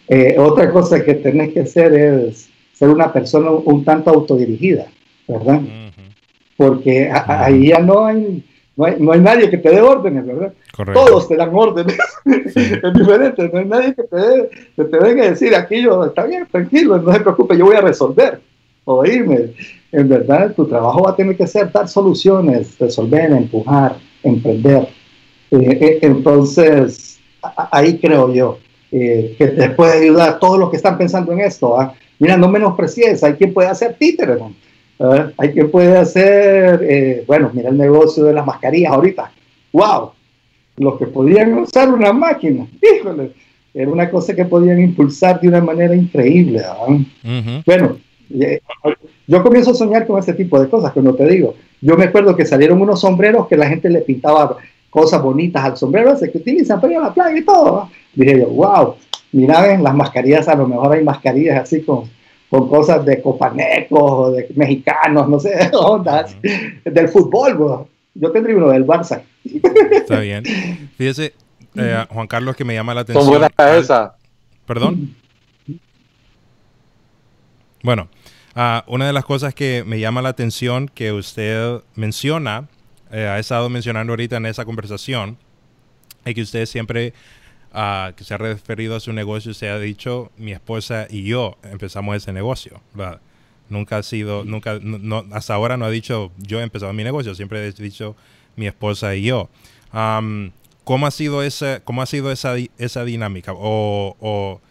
[0.08, 4.88] Eh, otra cosa que tenés que hacer es ser una persona un, tanto autodirigida,
[5.28, 5.62] ¿verdad?
[6.56, 8.44] Porque ahí ya no hay,
[8.76, 10.54] no hay, no hay, nadie que te dé órdenes, ¿verdad?
[10.94, 11.98] Todos te dan órdenes.
[12.26, 16.26] es diferente, no hay nadie que te, dé, que te venga a decir aquello, está
[16.26, 18.40] bien, tranquilo, no se preocupe, yo voy a resolver.
[18.90, 19.52] Oírme,
[19.92, 24.88] en verdad tu trabajo va a tener que ser dar soluciones, resolver, empujar, emprender.
[25.52, 27.20] Eh, eh, entonces,
[27.70, 28.60] ahí creo yo
[28.94, 31.78] eh, que te puede ayudar todos los que están pensando en esto.
[31.78, 31.94] ¿ah?
[32.18, 34.40] Mira, no menosprecies, hay quien puede hacer títeres,
[35.02, 35.32] ¿Ah?
[35.38, 39.30] hay quien puede hacer, bueno, mira el negocio de las mascarillas ahorita.
[39.74, 40.12] ¡Wow!
[40.78, 43.34] Los que podían usar una máquina, híjole,
[43.74, 46.62] era una cosa que podían impulsar de una manera increíble.
[46.66, 46.98] ¿ah?
[47.66, 47.98] Bueno,
[48.30, 51.56] yo comienzo a soñar con este tipo de cosas, cuando te digo.
[51.82, 54.58] Yo me acuerdo que salieron unos sombreros que la gente le pintaba
[54.90, 57.90] cosas bonitas al sombrero ese que utilizan para ir a la playa y todo.
[58.14, 58.96] Dije yo, wow,
[59.32, 62.10] mira, ven, las mascarillas, a lo mejor hay mascarillas así con,
[62.50, 66.36] con cosas de copanecos o de mexicanos, no sé, ondas,
[66.84, 67.88] del fútbol.
[68.16, 69.22] Yo tendría uno del Barça.
[69.92, 70.44] Está bien.
[70.98, 71.34] Fíjese,
[71.76, 73.26] eh, Juan Carlos, que me llama la atención.
[73.26, 74.12] Son buenas
[74.66, 75.16] Perdón.
[77.84, 78.10] Bueno,
[78.60, 82.68] Ah, una de las cosas que me llama la atención que usted menciona,
[83.12, 85.38] eh, ha estado mencionando ahorita en esa conversación,
[86.26, 87.14] es que usted siempre
[87.72, 91.60] ah, que se ha referido a su negocio, se ha dicho mi esposa y yo
[91.62, 93.22] empezamos ese negocio, ¿verdad?
[93.70, 97.36] Nunca ha sido, nunca, no, hasta ahora no ha dicho yo he empezado mi negocio,
[97.36, 98.16] siempre he dicho
[98.56, 99.50] mi esposa y yo.
[100.84, 103.52] ¿Cómo ha sido esa, cómo ha sido esa, esa dinámica?
[103.56, 104.62] O,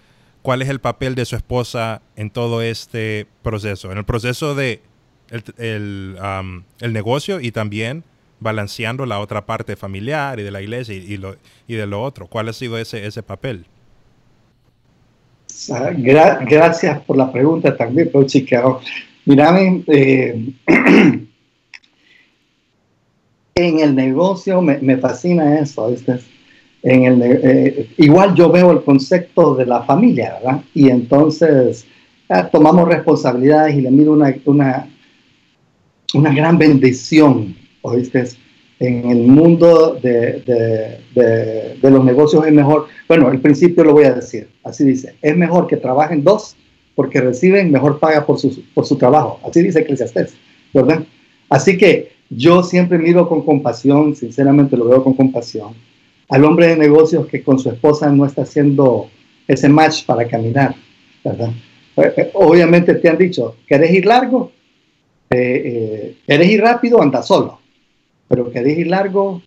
[0.47, 3.91] cuál es el papel de su esposa en todo este proceso?
[3.91, 4.81] En el proceso de
[5.59, 6.15] el,
[6.93, 8.05] negocio y también
[8.39, 11.35] balanceando la otra parte familiar y de la iglesia y, lo,
[11.67, 12.29] y de lo otro.
[12.29, 13.67] ¿Cuál ha sido ese, ese papel?
[15.99, 18.63] gracias por la pregunta también, Chica.
[19.25, 20.53] Mira, eh,
[23.57, 25.93] en el negocio me, fascina eso,
[26.89, 30.63] En el, eh, igual yo veo el concepto de la familia, ¿verdad?
[30.73, 31.85] Y entonces
[32.29, 34.89] ah, tomamos responsabilidades y le miro una, una,
[36.15, 38.27] una gran bendición, ¿oíste?
[38.79, 44.05] En el mundo de, de, de, los negocios es mejor, bueno, el principio lo voy
[44.05, 46.55] a decir, así dice, es mejor que trabajen dos
[46.95, 50.35] porque reciben mejor paga por su, por su trabajo, así dice Eclesiastes,
[50.73, 51.03] ¿verdad?
[51.49, 55.75] Así que yo siempre miro con compasión, sinceramente lo veo con compasión,
[56.29, 59.09] al hombre de negocios que con su esposa no está haciendo
[59.47, 60.75] ese match para caminar,
[61.25, 61.51] ¿verdad?
[61.97, 64.53] Eh, eh, obviamente te han dicho, ¿querés ir largo?
[65.31, 67.01] Eh, ¿Querés ir rápido?
[67.01, 67.61] Anda solo.
[68.29, 69.43] Pero ¿querés ir largo?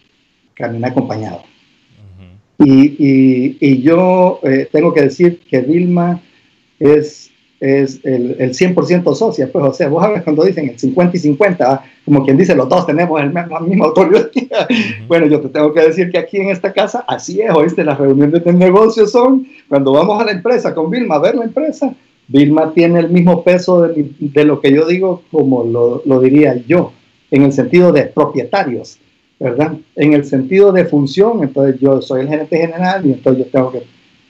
[0.54, 1.44] Camina acompañado.
[2.58, 6.22] y, y, yo tengo que decir que Vilma
[6.78, 11.18] es es el, el 100% socia, pues, o sea, vos sabes cuando dicen el 50
[11.18, 14.30] y 50, como quien dice, los dos tenemos el, la misma autoridad.
[15.08, 17.98] bueno, yo te tengo que decir que aquí en esta casa, así es, oíste, las
[17.98, 21.94] reuniones de negocios son, cuando vamos a la empresa con Vilma a ver la empresa,
[22.28, 26.56] Vilma tiene el mismo peso de, de lo que yo digo, como lo, lo, diría
[26.66, 26.94] yo,
[27.32, 29.00] en el sentido de propietarios,
[29.38, 29.74] ¿verdad?
[29.96, 33.72] En el sentido de función, entonces yo soy el gerente general y entonces yo tengo
[33.72, 33.84] que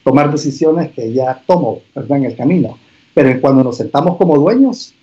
[0.04, 2.18] tomar decisiones que ya tomo, ¿verdad?
[2.18, 2.78] En el camino
[3.14, 4.94] pero cuando nos sentamos como dueños,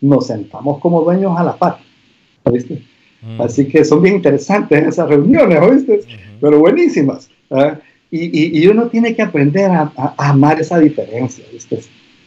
[0.00, 1.78] nos sentamos como dueños a la par.
[2.50, 2.82] ¿Viste?
[3.22, 3.40] Mm.
[3.40, 6.00] Así que son bien interesantes esas reuniones, ¿viste?
[6.40, 7.28] Pero buenísimas.
[8.10, 11.80] Y, y, uno tiene que aprender a, amar esa diferencia, ¿viste?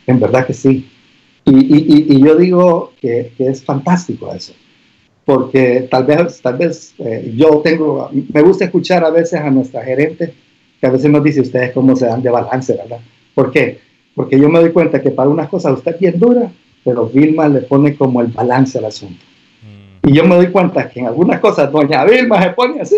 [0.08, 0.90] En verdad que sí.
[1.46, 4.54] Y, y yo digo que, que, es fantástico eso.
[5.26, 9.84] Porque tal vez, tal vez eh, yo tengo, me gusta escuchar a veces a nuestra
[9.84, 10.34] gerente,
[10.82, 13.00] que a veces nos dice ustedes cómo se dan de balance, ¿verdad?
[13.36, 13.80] ¿Por qué?
[14.16, 16.52] Porque yo me doy cuenta que para unas cosas usted es bien dura,
[16.84, 19.24] pero Vilma le pone como el balance al asunto.
[19.62, 20.10] Mm.
[20.10, 22.98] Y yo me doy cuenta que en algunas cosas doña Vilma se pone así.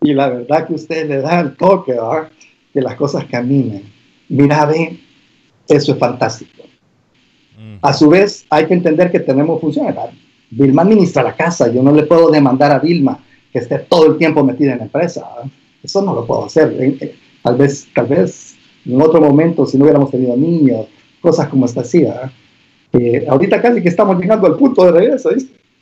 [0.00, 2.28] Y la verdad que usted le da el toque, ¿verdad?
[2.72, 3.84] que las cosas caminen.
[4.28, 5.00] Mira, ven,
[5.66, 6.62] eso es fantástico.
[7.58, 7.76] Mm.
[7.82, 9.94] A su vez, hay que entender que tenemos funciones.
[10.50, 11.72] Vilma administra la casa.
[11.72, 13.18] Yo no le puedo demandar a Vilma
[13.52, 15.26] que esté todo el tiempo metida en la empresa.
[15.82, 16.76] Eso no lo puedo hacer.
[16.78, 18.47] Eh, tal vez, tal vez
[18.86, 20.86] en otro momento, si no hubiéramos tenido niños,
[21.20, 22.06] cosas como esta así.
[22.92, 25.30] Eh, ahorita casi que estamos llegando al punto de regreso,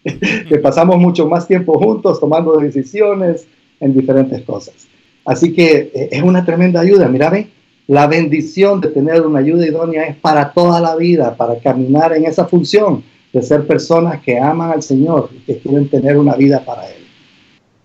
[0.49, 3.47] que pasamos mucho más tiempo juntos tomando decisiones
[3.81, 4.89] en diferentes cosas.
[5.25, 7.09] Así que eh, es una tremenda ayuda.
[7.09, 7.49] Mira, ve,
[7.87, 12.25] la bendición de tener una ayuda idónea es para toda la vida, para caminar en
[12.25, 16.65] esa función de ser personas que aman al Señor y que quieren tener una vida
[16.65, 17.05] para Él.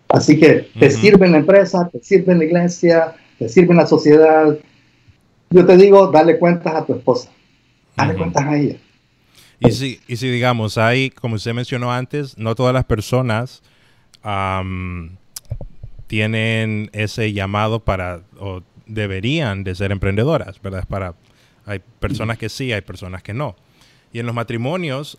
[0.08, 3.78] Así que te sirve en la empresa, te sirve en la iglesia, te sirve en
[3.78, 4.58] la sociedad,
[5.52, 7.30] yo te digo, dale cuentas a tu esposa,
[7.96, 8.78] dale cuentas a ella.
[9.60, 13.62] Y si, y si digamos, hay, como usted mencionó antes, no todas las personas
[16.08, 20.86] tienen ese llamado para, o deberían de ser emprendedoras, ¿verdad?
[20.88, 21.16] Para,
[21.66, 23.56] hay personas que sí, hay personas que no.
[24.14, 25.18] Y en los matrimonios,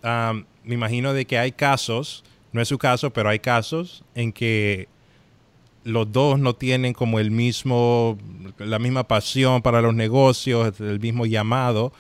[0.65, 4.89] me imagino de que hay casos, no es su caso, pero hay casos en que
[5.85, 8.19] los dos no tienen como el mismo,
[8.59, 11.93] la misma pasión para los negocios, el mismo llamado,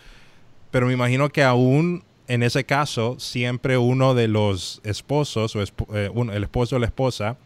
[0.70, 5.62] pero me imagino que aún en ese caso, siempre uno de los esposos, o
[5.94, 7.36] eh, el esposo o la esposa,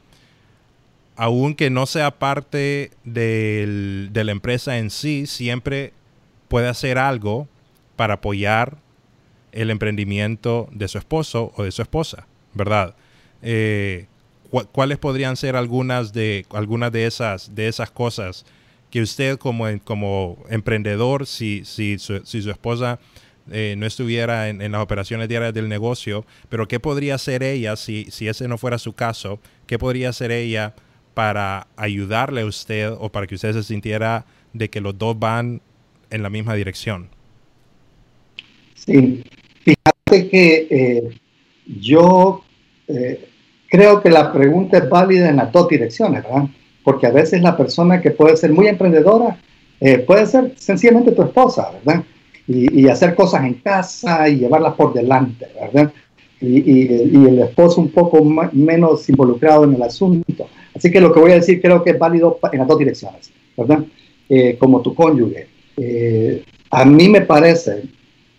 [1.17, 5.93] aunque no sea parte de la empresa en sí, siempre
[6.49, 7.49] puede hacer algo
[7.97, 8.77] para apoyar
[9.53, 12.95] el emprendimiento de su esposo o de su esposa, ¿verdad?
[13.43, 14.07] Eh,
[14.73, 18.45] ¿cuáles podrían ser algunas de, algunas de, esas, de esas cosas
[18.91, 22.99] que usted como, como emprendedor, si, si, su, si su esposa
[23.51, 28.07] eh, no estuviera en, las operaciones diarias del negocio, pero qué podría hacer ella, si,
[28.11, 30.75] si ese no fuera su caso, qué podría hacer ella
[31.15, 35.61] para ayudarle a usted o para que usted se sintiera de que los dos van
[36.11, 37.09] en la misma dirección?
[38.75, 39.23] Sí,
[39.63, 41.19] fíjate que eh,
[41.67, 42.45] yo
[42.89, 43.29] eh,
[43.69, 46.49] creo que la pregunta es válida en las dos direcciones, ¿verdad?
[46.87, 49.37] porque a veces la persona que puede ser muy emprendedora
[49.81, 52.05] eh, puede ser sencillamente tu esposa, ¿verdad?
[52.47, 55.93] Y, hacer cosas en casa y llevarlas por delante, ¿verdad?
[56.41, 60.47] Y, el esposo un poco menos involucrado en el asunto.
[60.77, 63.33] Así que lo que voy a decir creo que es válido en las dos direcciones,
[63.57, 63.81] ¿verdad?
[64.29, 65.49] Eh, como tu cónyuge.
[65.77, 67.83] Eh, a mí me parece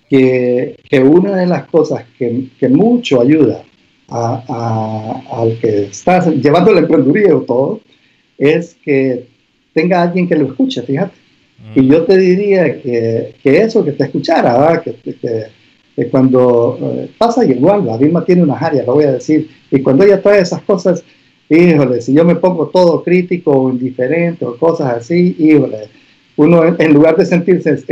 [0.09, 3.61] que, que, una de las cosas que, que mucho ayuda
[4.10, 7.82] al que está llevando la emprendeduría o todo
[8.38, 9.28] es que
[9.74, 11.16] tenga alguien que lo escuche, fíjate.
[11.76, 14.95] Y yo te diría que, que eso, que te escuchara, que,
[15.95, 19.82] que, cuando eh, pasa igual, la misma tiene unas áreas, lo voy a decir, y
[19.82, 21.03] cuando ella trae esas cosas,
[21.49, 25.89] híjole, si yo me pongo todo crítico o indiferente o cosas así, híjole,
[26.36, 27.84] uno en lugar de sentirse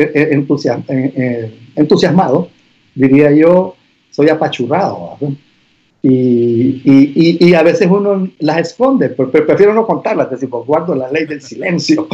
[1.76, 2.50] entusiasmado,
[2.94, 3.76] diría yo,
[4.12, 5.18] soy apachurrado.
[6.08, 10.94] Y, y, y, a veces uno las esconde, pero, prefiero no contarlas, decir, pues guardo
[10.94, 12.08] la ley del silencio.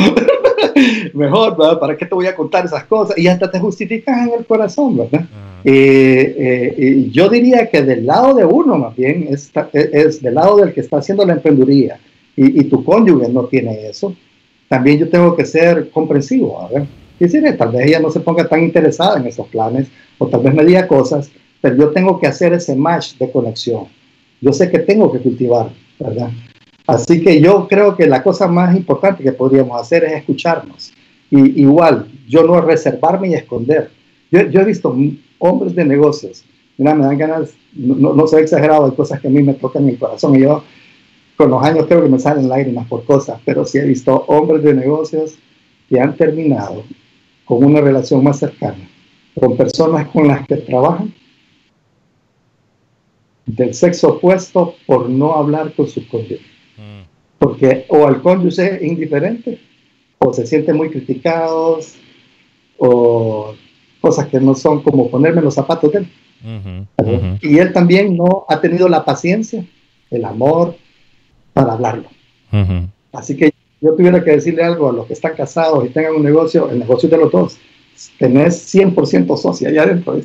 [1.13, 1.77] Mejor, ¿verdad?
[1.77, 3.17] ¿Para qué te voy a contar esas cosas?
[3.17, 5.25] Y hasta te justificas en el corazón, ¿verdad?
[5.33, 5.61] Ah.
[5.65, 10.55] Eh, eh, yo diría que del lado de uno, más bien, es, es, del lado
[10.55, 11.99] del que está haciendo la emprendeduría
[12.37, 14.15] y, tu cónyuge no tiene eso,
[14.69, 16.87] también yo tengo que ser comprensivo, ¿verdad?
[17.19, 20.43] Y decir, tal vez ella no se ponga tan interesada en esos planes, o tal
[20.43, 21.29] vez me diga cosas
[21.61, 23.85] pero yo tengo que hacer ese match de conexión.
[24.41, 26.31] Yo sé que tengo que cultivar, ¿verdad?
[26.87, 30.91] Así que yo creo que la cosa más importante que podríamos hacer es escucharnos.
[31.29, 33.91] Y igual, yo no reservarme y esconder.
[34.31, 34.95] Yo, yo he visto
[35.37, 36.43] hombres de negocios,
[36.77, 39.83] mira, me dan ganas, no, no, soy exagerado, hay cosas que a mí me tocan
[39.83, 40.63] en el corazón y yo
[41.35, 44.63] con los años creo que me salen lágrimas por cosas, pero sí he visto hombres
[44.63, 45.35] de negocios
[45.89, 46.83] que han terminado
[47.45, 48.87] con una relación más cercana,
[49.39, 51.13] con personas con las que trabajan
[53.45, 56.41] del sexo opuesto por no hablar con su cónyuge.
[56.77, 57.01] Mm.
[57.39, 59.59] Porque o al cónyuge es indiferente,
[60.19, 61.95] o se sienten muy criticados,
[62.77, 63.53] o
[63.99, 66.07] cosas que no son como ponerme los zapatos de él.
[67.41, 69.63] Y él también no ha tenido la paciencia,
[70.09, 70.75] el amor
[71.53, 72.09] para hablarlo.
[73.13, 76.23] Así que yo tuviera que decirle algo a los que están casados y tengan un
[76.23, 77.57] negocio, el negocio de los dos,
[78.17, 80.19] tenés 100% socia allá adentro.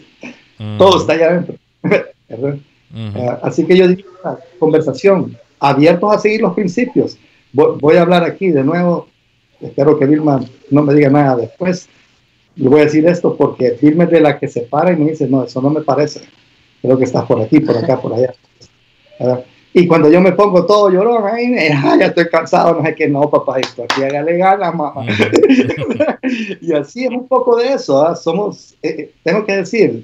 [0.59, 0.79] Mm.
[0.79, 1.55] Todo está allá adentro.
[2.95, 7.19] Eh, así que yo digo una conversación, abiertos a seguir los principios.
[7.53, 9.09] Voy, a hablar aquí de nuevo,
[9.61, 11.89] espero que Vilma no me diga nada después.
[12.57, 15.11] Le voy a decir esto porque Vilma es de la que se para y me
[15.11, 16.21] dice, no, eso no me parece.
[16.83, 18.35] Creo que estás por aquí, por acá, por allá.
[19.79, 21.55] Y cuando yo me pongo todo llorón, ay,
[21.99, 25.05] ya estoy cansado, no sé qué, no, papá, esto aquí hágale ganas, mamá.
[26.63, 28.17] y así es un poco de eso, ¿ah?
[28.17, 30.03] somos, eh, eh, tengo que decir,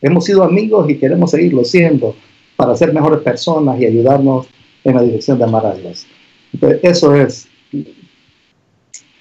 [0.00, 2.14] hemos sido amigos y queremos seguirlo siendo
[2.56, 4.46] para ser mejores personas y ayudarnos
[4.84, 6.06] en la dirección de amar a Dios.
[6.52, 7.48] Entonces, eso es.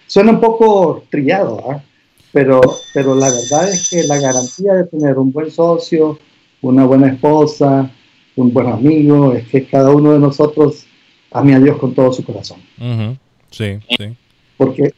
[0.08, 1.84] Suena un poco trillado, ¿ah?
[2.32, 2.62] pero,
[2.94, 6.20] pero la verdad es que la garantía de tener un buen socio,
[6.62, 7.90] una buena esposa,
[8.36, 10.86] un buen amigo, es que cada uno de nosotros
[11.32, 12.60] ame a Dios con todo su corazón.
[13.50, 14.16] Sí, sí.
[14.58, 14.94] Porque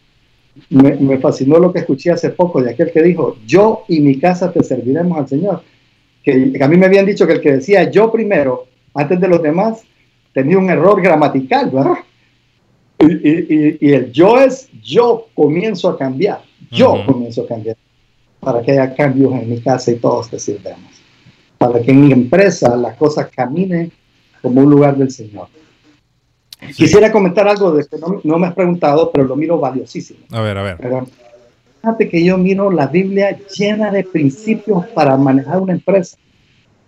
[0.69, 4.51] me, fascinó lo que escuché hace poco de aquel que dijo, yo y mi casa
[4.51, 5.61] te serviremos al Señor.
[6.23, 9.41] Que, a mí me habían dicho que el que decía yo primero, antes de los
[9.41, 9.83] demás,
[10.33, 11.97] tenía un error gramatical, ¿verdad?
[12.99, 16.41] Y, el yo es yo comienzo a cambiar,
[16.71, 17.77] yo comienzo a cambiar,
[18.39, 21.01] para que haya cambios en mi casa y todos te sirvemos,
[21.57, 23.91] para que en mi empresa la cosa camine
[24.41, 25.47] como un lugar del Señor.
[26.75, 30.19] Quisiera comentar algo de que no, me has preguntado, pero lo miro valiosísimo.
[30.31, 30.77] A ver, a ver.
[31.81, 36.17] fíjate que yo miro la Biblia llena de principios para manejar una empresa.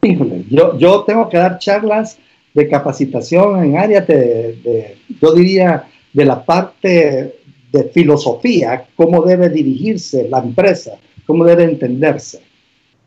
[0.01, 2.17] Híjole, yo, yo tengo que dar charlas
[2.53, 7.35] de capacitación en áreas de, yo diría, de la parte
[7.71, 10.93] de filosofía, cómo debe dirigirse la empresa,
[11.27, 12.41] cómo debe entenderse.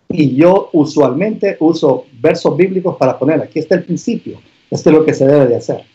[0.09, 4.39] Y yo usualmente uso versos bíblicos para poner, aquí está el principio,
[4.71, 5.92] esto es lo que se debe de hacer.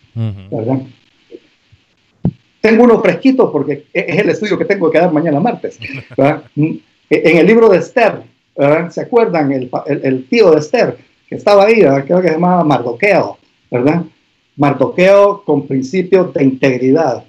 [2.62, 5.80] Tengo uno fresquito porque e-, es el estudio que tengo que dar mañana martes.
[7.10, 8.24] E-, en el libro de Esther,
[8.90, 9.52] ¿se acuerdan?
[9.54, 10.98] El, el, tío de Esther,
[11.30, 13.38] que estaba ahí, creo que se llamaba Mardoqueo,
[13.72, 14.04] ¿verdad?
[14.58, 17.24] Mardoqueo con principios de integridad,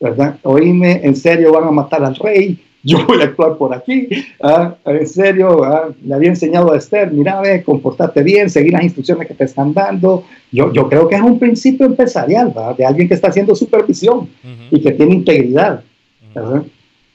[0.00, 0.38] ¿verdad?
[0.42, 4.08] Oíme, en serio van a matar al rey, yo voy a actuar por aquí,
[4.42, 4.74] ¿ah?
[4.84, 5.90] en serio, ¿ah?
[6.04, 9.72] le había enseñado a Esther, mira, ve, comportarte bien, seguir las instrucciones que te están
[9.72, 10.24] dando.
[10.50, 14.28] Yo, yo creo que es un principio empresarial, de alguien que está haciendo supervisión
[14.70, 15.82] y que tiene integridad.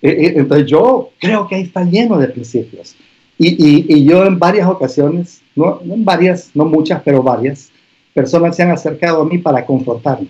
[0.02, 2.96] E, e, entonces yo creo que ahí está lleno de principios.
[3.38, 7.72] Y, y, y yo en varias ocasiones, no, en varias, no muchas, pero varias,
[8.14, 10.28] personas se han acercado a mí para confrontarme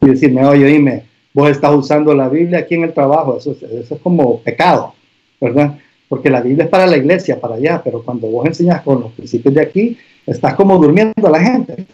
[0.00, 1.04] y decirme, oye, dime,
[1.36, 4.94] vos estás usando la Biblia aquí en el trabajo, eso, eso es como pecado,
[5.38, 5.78] ¿verdad?
[6.08, 9.12] Porque la Biblia es para la iglesia, para allá, pero cuando vos enseñas con los
[9.12, 11.84] principios de aquí, estás como durmiendo a la gente.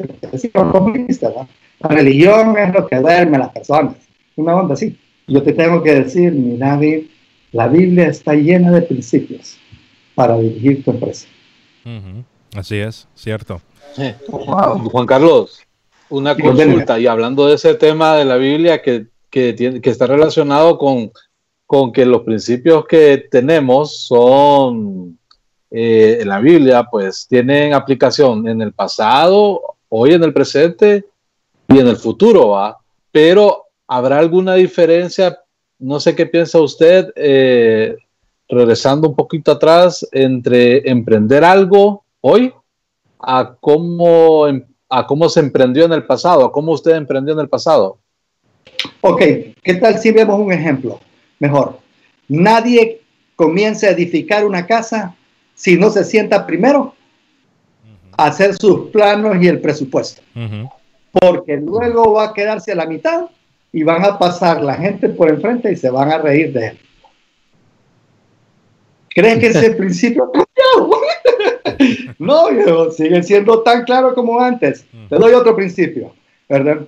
[1.81, 3.97] La religión es lo que duerme a las personas.
[4.37, 4.97] Una onda así.
[5.27, 6.79] Yo te tengo que decir, mira,
[7.51, 9.59] la Biblia está llena de principios
[10.15, 11.27] para dirigir tu empresa.
[12.55, 13.61] Así es, cierto.
[14.29, 15.63] Juan Carlos,
[16.11, 20.07] una consulta, y hablando de ese tema de la Biblia que, que, tiene, que está
[20.07, 21.11] relacionado con,
[21.67, 25.19] con que los principios que tenemos son
[25.71, 31.07] eh, en la Biblia, pues tienen aplicación en el pasado, hoy en el presente
[31.67, 32.77] y en el futuro, ¿va?
[33.11, 35.39] Pero ¿habrá alguna diferencia?
[35.79, 37.97] No sé qué piensa usted, eh,
[38.51, 42.53] regresando un poquito atrás, entre emprender algo hoy
[43.19, 47.41] a cómo, em, a cómo se emprendió en el pasado, a cómo usted emprendió en
[47.41, 48.02] el pasado.
[49.01, 49.21] Ok,
[49.63, 51.01] ¿qué tal si vemos un ejemplo?
[51.39, 51.79] Mejor,
[52.29, 53.01] nadie
[53.37, 55.15] comienza a edificar una casa
[55.55, 56.95] si no se sienta primero
[58.17, 60.23] a hacer sus planos y el presupuesto.
[61.13, 63.27] Porque luego va a quedarse a la mitad
[63.73, 66.79] y van a pasar la gente por enfrente y se van a reír de él.
[69.09, 70.31] ¿Crees que ese principio
[72.19, 74.87] no, sigue siendo tan claro como antes.
[75.09, 76.15] Te doy otro principio,
[76.49, 76.81] ¿verdad?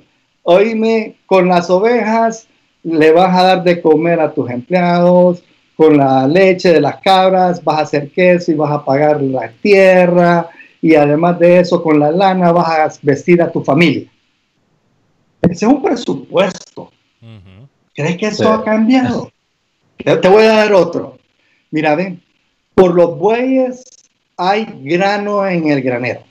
[0.45, 2.47] Oíme, con las ovejas
[2.83, 5.43] le vas a dar de comer a tus empleados,
[5.75, 9.51] con la leche de las cabras vas a hacer queso y vas a pagar la
[9.63, 10.49] tierra
[10.83, 14.07] y además de eso con la lana vas a vestir a tu familia.
[15.41, 16.91] Ese es un presupuesto.
[17.95, 19.31] ¿Crees que eso ha cambiado?
[19.97, 21.19] Te, voy a dar otro.
[21.71, 22.23] Mira, ven,
[22.75, 23.85] por los bueyes
[24.37, 26.23] hay grano en el granero.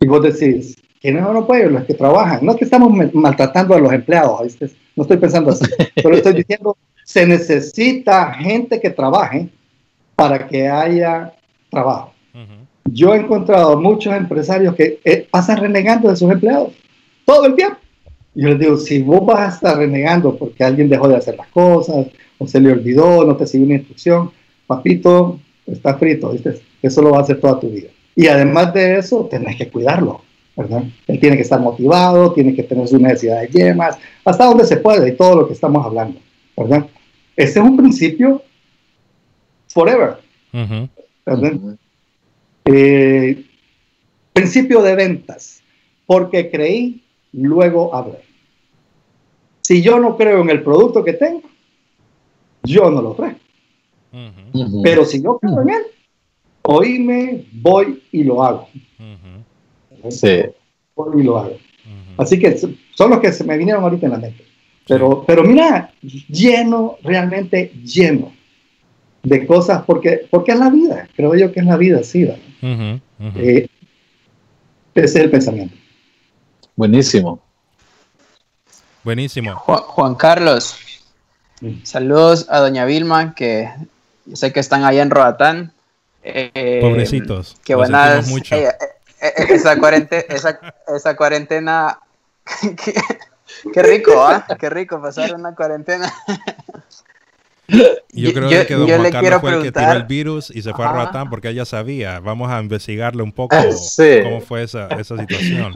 [0.00, 1.70] Y vos decís, ¿quiénes son los bueyes?
[1.70, 2.44] Los que trabajan.
[2.44, 4.56] No es que estamos maltratando a los empleados,
[4.96, 5.64] no estoy pensando así,
[6.02, 9.48] solo estoy diciendo se necesita gente que trabaje
[10.14, 11.32] para que haya
[11.70, 12.12] trabajo.
[12.84, 16.74] Yo he encontrado muchos empresarios que eh, pasan renegando de sus empleados
[17.24, 17.78] todo el tiempo.
[18.34, 21.48] Yo les digo, si vos vas a estar renegando porque alguien dejó de hacer las
[21.48, 24.30] cosas, o se le olvidó, no te siguió una instrucción,
[24.66, 26.60] papito, está frito, ¿viste?
[26.82, 27.88] Eso lo va a hacer toda tu vida.
[28.14, 30.22] Y además de eso, tenés que cuidarlo,
[30.58, 30.82] ¿verdad?
[31.06, 34.78] Él tiene que estar motivado, tiene que tener su necesidad de yemas, hasta donde se
[34.78, 36.18] puede y todo lo que estamos hablando,
[36.56, 36.84] ¿verdad?
[37.36, 38.42] Este es un principio
[39.68, 40.16] forever.
[42.64, 43.44] Eh,
[44.32, 45.62] principio de ventas.
[46.06, 48.18] Porque creí, luego hablé.
[49.60, 51.42] Si yo no creo en el producto que tengo,
[52.64, 53.36] yo no lo creo.
[54.82, 55.82] Pero si yo creo en él,
[56.62, 58.68] oíme, voy y lo hago.
[60.10, 60.42] Sí.
[61.16, 61.56] Y lo hago.
[62.16, 64.44] Así que son los que se me vinieron ahorita en la mente.
[64.86, 65.92] Pero, pero mira,
[66.28, 68.32] lleno, realmente lleno
[69.22, 72.28] de cosas, porque, porque es la vida, creo yo que es la vida, sí.
[72.62, 73.68] Eh,
[74.94, 75.74] ese es el pensamiento.
[76.74, 77.40] Buenísimo.
[79.04, 79.54] Buenísimo.
[79.54, 80.76] Juan, Carlos,
[81.82, 83.68] saludos a doña Vilma, que
[84.24, 85.72] yo sé que están allá en Roatán.
[86.22, 87.56] Eh, Pobrecitos.
[87.64, 88.28] Qué buenas.
[88.28, 88.54] Mucho.
[88.56, 88.68] Eh,
[89.48, 90.60] esa, cuarentena, esa,
[90.94, 91.98] esa cuarentena
[93.72, 94.46] Qué rico, ¿ah?
[94.58, 96.12] Qué rico pasar una cuarentena.
[98.12, 100.86] Yo creo que don Juan Carlos fue el que tiró el virus y se fue
[100.86, 102.20] a Roatán porque ella sabía.
[102.20, 105.74] Vamos a investigarle un poco cómo fue esa, esa situación.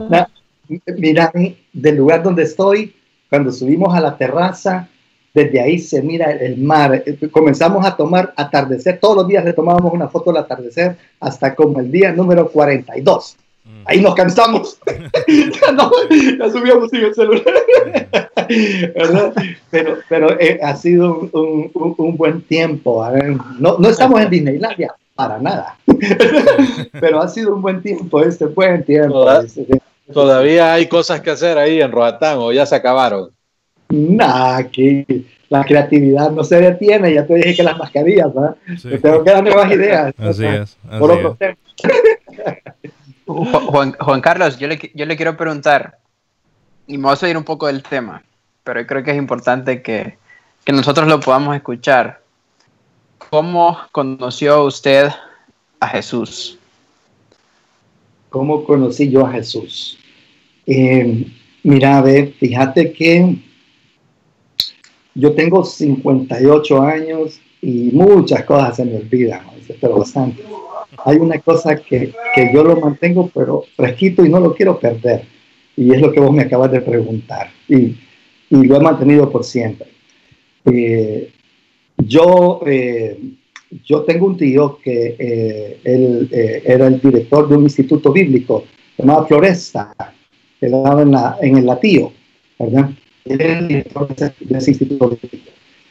[0.97, 1.31] mira,
[1.71, 2.95] del lugar donde estoy,
[3.29, 4.87] cuando subimos a la terraza,
[5.33, 7.03] desde ahí se mira el mar.
[7.31, 8.99] Comenzamos a tomar atardecer.
[8.99, 13.37] Todos los días le tomábamos una foto del atardecer hasta como el día número 42.
[13.85, 14.77] Ahí nos cansamos.
[15.27, 17.43] ya, no, ya subíamos sin el celular.
[19.71, 23.05] Pero, pero eh, ha sido un, un, buen tiempo.
[23.59, 25.77] No, no estamos en Disneylandia, para nada.
[26.99, 29.25] pero ha sido un buen tiempo, este buen tiempo.
[30.11, 33.31] Todavía hay cosas que hacer ahí en Roatán o ya se acabaron.
[33.89, 37.13] Nah, que la creatividad no se detiene.
[37.13, 38.55] Ya te dije que las mascarillas, ¿verdad?
[39.01, 40.13] tengo que dar nuevas ideas.
[40.17, 40.77] Así es.
[40.99, 41.57] por otro tema.
[43.25, 45.99] Juan, Carlos, yo le, yo le, quiero preguntar,
[46.87, 48.23] y me voy a salir un poco del tema,
[48.63, 50.17] pero creo que es importante que,
[50.65, 52.21] que nosotros lo podamos escuchar.
[53.29, 55.09] ¿Cómo conoció usted
[55.79, 56.57] a Jesús?
[58.29, 59.97] ¿Cómo conocí yo a Jesús?
[60.65, 61.27] Eh,
[61.63, 63.37] mira, a fíjate que
[65.15, 69.41] yo tengo 58 años y muchas cosas se me olvidan,
[69.79, 70.43] pero bastante
[71.05, 75.23] hay una cosa que, que, yo lo mantengo, pero fresquito y no lo quiero perder.
[75.75, 77.49] Y es lo que vos me acabas de preguntar.
[77.67, 77.97] Y,
[78.49, 79.87] y lo he mantenido por siempre.
[80.65, 81.31] Eh,
[81.97, 83.19] yo, eh,
[83.85, 88.65] yo tengo un tío que eh, él era el director de un instituto bíblico
[88.97, 89.93] llamado Floresta,
[90.59, 92.11] que daba en, la, en el Latío,
[92.59, 92.91] ¿verdad?
[93.25, 95.17] Era el director de ese, instituto.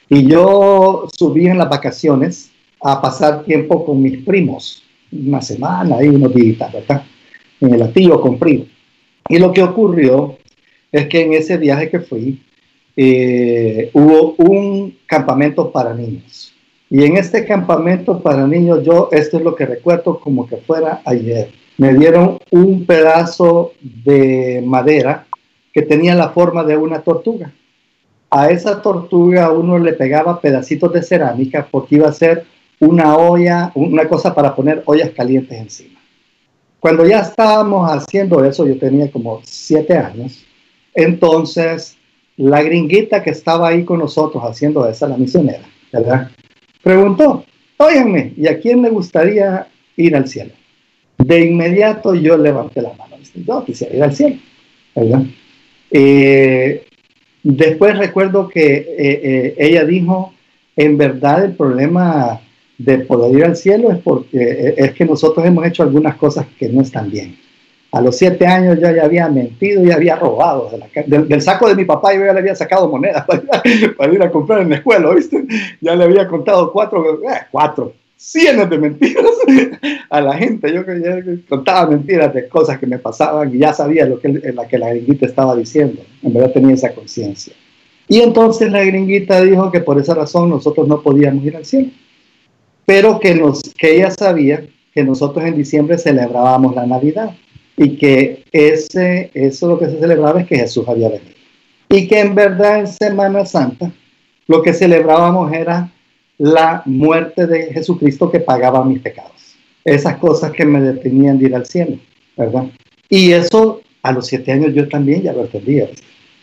[0.08, 2.50] Y yo subí en las vacaciones
[2.82, 7.04] a pasar tiempo con mis primos, una semana y unos días, ¿verdad?
[7.60, 8.66] En el Latío con frío.
[9.28, 10.36] Y lo que ocurrió
[10.90, 12.42] es que en ese viaje que fui,
[12.96, 16.52] eh, hubo un campamento para niños.
[16.90, 21.00] Y en este campamento para niños, yo, esto es lo que recuerdo como que fuera
[21.06, 21.50] ayer.
[21.78, 25.26] Me dieron un pedazo de madera
[25.72, 27.52] que tenía la forma de una tortuga.
[28.30, 32.46] A esa tortuga uno le pegaba pedacitos de cerámica porque iba a ser
[32.80, 36.00] una olla, una cosa para poner ollas calientes encima.
[36.80, 40.44] Cuando ya estábamos haciendo eso, yo tenía como siete años,
[40.94, 41.96] entonces
[42.36, 46.30] la gringuita que estaba ahí con nosotros haciendo esa, la misionera, ¿verdad?
[46.82, 47.44] Preguntó,
[47.76, 50.52] óiganme, ¿y a quién le gustaría ir al cielo?
[51.18, 54.36] De inmediato yo levanté la mano, yo quisiera ir al cielo,
[54.96, 55.22] ¿verdad?
[55.92, 56.86] Eh,
[57.42, 60.32] después recuerdo que eh, eh, ella dijo,
[60.74, 62.40] en verdad el problema
[62.78, 66.68] de poder ir al cielo es porque es que nosotros hemos hecho algunas cosas que
[66.68, 67.36] no están bien.
[67.92, 70.70] A los siete años yo ya había mentido y había robado.
[71.06, 73.26] del, saco de mi papá yo ya le había sacado monedas
[73.98, 75.44] para, ir a comprar en la escuela, ¿viste?
[75.80, 77.20] Ya le había contado cuatro,
[77.50, 79.26] cuatro, cientos de mentiras
[80.10, 80.72] a la gente.
[80.72, 80.84] Yo
[81.48, 84.90] contaba mentiras de cosas que me pasaban y ya sabía lo que, la que la
[84.90, 86.02] gringuita estaba diciendo.
[86.22, 87.52] En verdad tenía esa conciencia.
[88.08, 91.90] Y entonces la gringuita dijo que por esa razón nosotros no podíamos ir al cielo.
[92.86, 97.34] Pero que, nos, que ella sabía que nosotros en diciembre celebrábamos la Navidad
[97.76, 101.32] y que ese, eso lo que se celebraba es que Jesús había venido.
[101.88, 103.90] Y que en verdad en Semana Santa
[104.46, 105.90] lo que celebrábamos era
[106.42, 109.54] la muerte de Jesucristo que pagaba mis pecados.
[109.84, 111.98] Esas cosas que me detenían de ir al cielo,
[112.36, 112.64] ¿verdad?
[113.08, 115.88] Y eso a los siete años yo también ya lo entendía,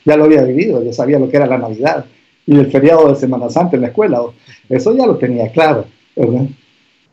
[0.05, 2.05] ya lo había vivido, yo sabía lo que era la Navidad
[2.45, 4.21] y el feriado de Semana Santa en la escuela,
[4.69, 5.83] eso ya lo tenía claro,
[6.15, 6.47] ¿verdad?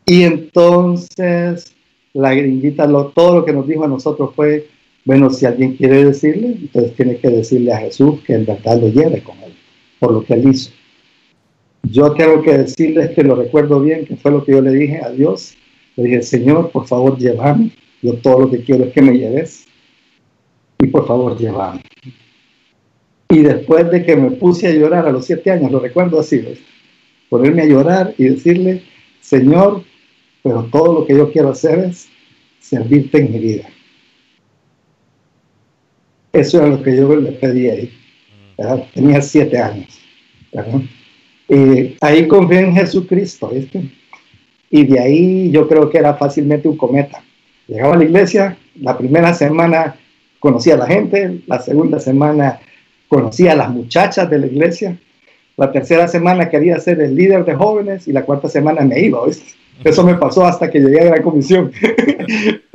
[0.04, 1.74] Y entonces
[2.12, 4.68] la gringuita, todo lo que nos dijo a nosotros fue,
[5.04, 8.88] bueno, si alguien quiere decirle, entonces tiene que decirle a Jesús que en verdad lo
[8.90, 9.52] lleve con él,
[9.98, 10.70] por lo que él hizo.
[11.82, 15.00] Yo tengo que decirles que lo recuerdo bien, que fue lo que yo le dije
[15.02, 15.54] a Dios.
[15.96, 17.70] Le dije, Señor, por favor, llévame.
[18.02, 19.66] Yo todo lo que quiero es que me lleves.
[20.78, 21.82] Y por favor, llévame.
[23.30, 26.42] Y después de que me puse a llorar a los siete años, lo recuerdo así,
[27.28, 28.82] ponerme a llorar y decirle,
[29.20, 29.82] Señor,
[30.42, 32.08] pero todo lo que yo quiero hacer es
[32.60, 33.68] servirte en mi vida.
[36.32, 37.92] Eso era lo que yo le pedí ahí.
[38.94, 40.00] Tenía siete años.
[41.48, 43.48] Y ahí confié en Jesucristo.
[43.48, 43.90] ¿viste?
[44.70, 47.22] Y de ahí yo creo que era fácilmente un cometa.
[47.68, 49.96] Llegaba a la iglesia, la primera semana
[50.38, 52.60] conocía a la gente, la segunda semana
[53.08, 54.98] conocía a las muchachas de la iglesia,
[55.56, 59.24] la tercera semana quería ser el líder de jóvenes y la cuarta semana me iba.
[59.26, 59.54] ¿viste?
[59.84, 61.72] Eso me pasó hasta que llegué a la comisión.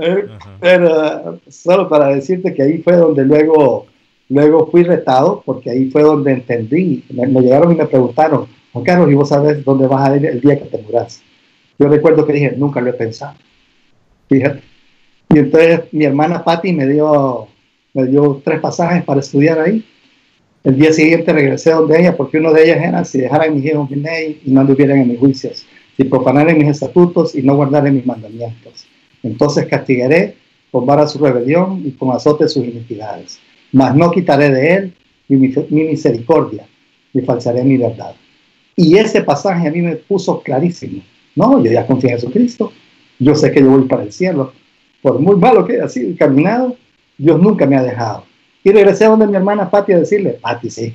[0.04, 0.26] Eh,
[0.60, 3.86] pero solo para decirte que ahí fue donde luego,
[4.30, 7.04] luego fui retado, porque ahí fue donde entendí.
[7.14, 10.42] Me, llegaron y me preguntaron, Juan Carlos, ¿y vos sabes dónde vas a ir el
[10.42, 11.22] día que te muras?
[11.78, 13.36] Yo recuerdo que dije, nunca lo he pensado.
[14.30, 14.62] Fíjate.
[15.30, 17.48] Y entonces mi hermana Patti me dio,
[17.94, 19.86] me dio tres pasajes para estudiar ahí.
[20.64, 23.90] El día siguiente regresé donde ella, porque uno de ellas era si dejaran mis hijos
[23.90, 25.66] mi ley y no anduvieran en mis juicios
[25.98, 28.88] si profanaren mis estatutos y no guardaren mis mandamientos.
[29.24, 30.36] Entonces castigaré
[30.72, 33.40] con vara su rebelión y con azote sus iniquidades.
[33.72, 34.94] Mas no quitaré de él
[35.28, 35.54] mi,
[35.84, 36.66] misericordia,
[37.14, 38.16] ni falsaré mi verdad.
[38.76, 41.02] Y ese pasaje a mí me puso clarísimo.
[41.36, 42.72] No, yo ya confío en Jesucristo.
[43.20, 44.54] Yo sé que yo voy para el cielo.
[45.02, 46.76] Por muy malo que haya sido caminado,
[47.18, 48.26] Dios nunca me ha dejado.
[48.64, 50.94] Y regresé a donde mi hermana Pati a decirle, Pati, sí,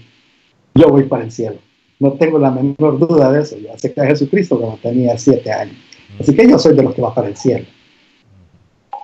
[0.75, 1.59] yo voy para el cielo.
[1.99, 3.57] No tengo la menor duda de eso.
[3.59, 5.77] Yo acepté a Jesucristo cuando tenía siete años.
[6.21, 7.67] Así que yo soy de los que va para el cielo.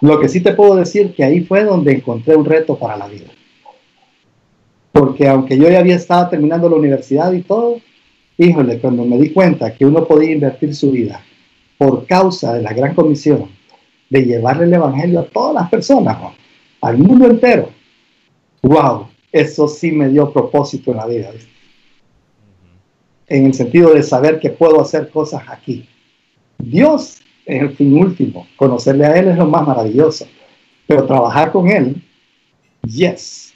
[0.01, 3.07] Lo que sí te puedo decir que ahí fue donde encontré un reto para la
[3.07, 3.29] vida.
[4.93, 7.77] Porque aunque yo ya había estado terminando la universidad y todo,
[8.39, 11.23] híjole, cuando me di cuenta que uno podía invertir su vida
[11.79, 13.51] por causa de la gran comisión
[14.11, 16.17] de llevarle el evangelio a todas las personas,
[16.81, 17.71] al mundo entero,
[18.63, 21.31] wow, eso sí me dio propósito en la vida
[23.29, 25.89] en el sentido de saber que puedo hacer cosas aquí.
[26.59, 30.27] Dios es el fin último, conocerle a Él es lo más maravilloso,
[30.87, 32.03] pero trabajar con Él,
[32.87, 33.55] yes,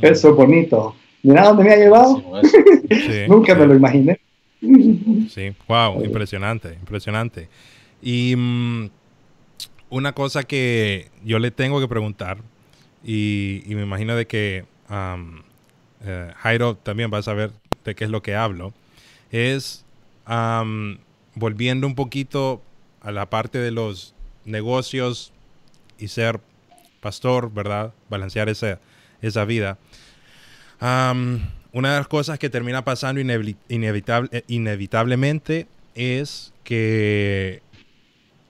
[0.00, 0.94] eso es bonito.
[1.26, 2.22] Mira dónde me ha llevado.
[3.28, 4.20] Nunca me lo imaginé.
[4.60, 7.48] Sí, wow, impresionante, impresionante.
[8.00, 8.90] Y mm,
[9.90, 12.38] una cosa que yo le tengo que preguntar,
[13.04, 14.64] y, me imagino de que
[16.04, 17.50] eh, Jairo también va a saber
[17.84, 18.72] de qué es lo que hablo,
[19.30, 19.84] es
[21.34, 22.62] volviendo un poquito
[23.00, 24.14] a la parte de los
[24.44, 25.32] negocios
[25.98, 26.40] y ser
[27.00, 27.92] pastor, ¿verdad?
[28.10, 28.80] Balancear esa,
[29.22, 29.78] esa vida.
[30.80, 33.20] Una de las cosas que termina pasando
[33.68, 37.62] inevitable, eh, inevitablemente es que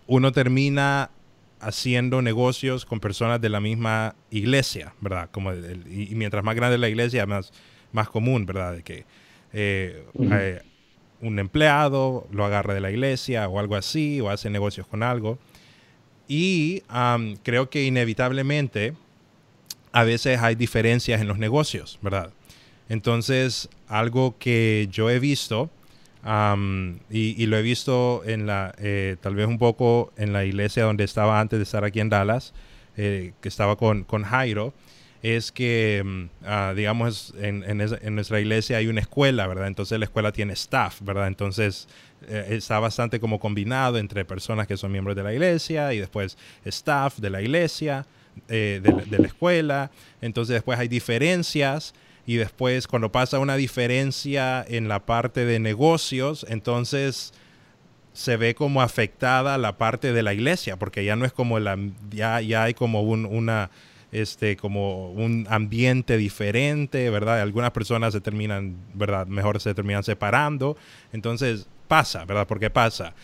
[0.06, 1.10] uno termina
[1.60, 5.30] haciendo negocios con personas de la misma iglesia, ¿verdad?
[5.30, 7.52] Como y, mientras más grande la iglesia, más,
[7.92, 8.74] más común, ¿verdad?
[8.74, 9.04] De que
[9.52, 10.62] eh, eh,
[11.20, 15.38] un empleado lo agarra de la iglesia o algo así, o hace negocios con algo.
[16.28, 16.82] Y
[17.42, 18.94] creo que inevitablemente
[19.96, 22.30] a veces hay diferencias en los negocios, ¿verdad?
[22.90, 25.70] Entonces, algo que yo he visto,
[27.08, 31.04] y, lo he visto en la, eh, tal vez un poco en la iglesia donde
[31.04, 32.52] estaba antes de estar aquí en Dallas,
[32.98, 34.74] eh, que estaba con, con Jairo,
[35.22, 39.66] es que, ah, digamos, en, en, nuestra iglesia hay una escuela, ¿verdad?
[39.66, 41.26] Entonces la escuela tiene staff, ¿verdad?
[41.28, 41.88] Entonces
[42.28, 46.36] eh, está bastante como combinado entre personas que son miembros de la iglesia y después
[46.66, 48.04] staff de la iglesia,
[48.48, 49.90] eh, de, la escuela.
[50.20, 51.94] Entonces después hay diferencias
[52.26, 57.32] y después cuando pasa una diferencia en la parte de negocios, entonces
[58.12, 61.78] se ve como afectada la parte de la iglesia, porque ya no es como la,
[62.10, 63.70] ya, ya hay como una
[64.12, 67.40] este, como un ambiente diferente, ¿verdad?
[67.42, 69.26] Algunas personas se terminan, ¿verdad?
[69.26, 70.76] Mejor se terminan separando.
[71.12, 72.46] Entonces, pasa, ¿verdad?
[72.46, 73.14] Porque pasa.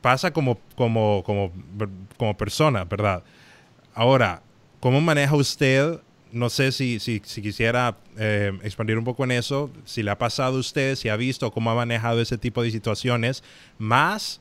[0.00, 1.52] Pasa como, como, como,
[2.16, 3.22] como persona, ¿verdad?
[3.98, 4.42] Ahora,
[4.78, 5.98] ¿cómo maneja usted?
[6.30, 10.56] No sé si, si, quisiera eh, expandir un poco en eso, si le ha pasado
[10.56, 13.42] a usted, si ha visto cómo ha manejado ese tipo de situaciones,
[13.76, 14.40] más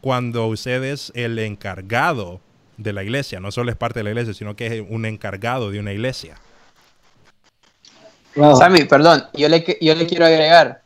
[0.00, 2.40] cuando usted es el encargado
[2.78, 5.70] de la iglesia, no solo es parte de la iglesia, sino que es un encargado
[5.70, 6.34] de una iglesia.
[8.34, 10.82] Sammy, perdón, yo le, yo le quiero agregar,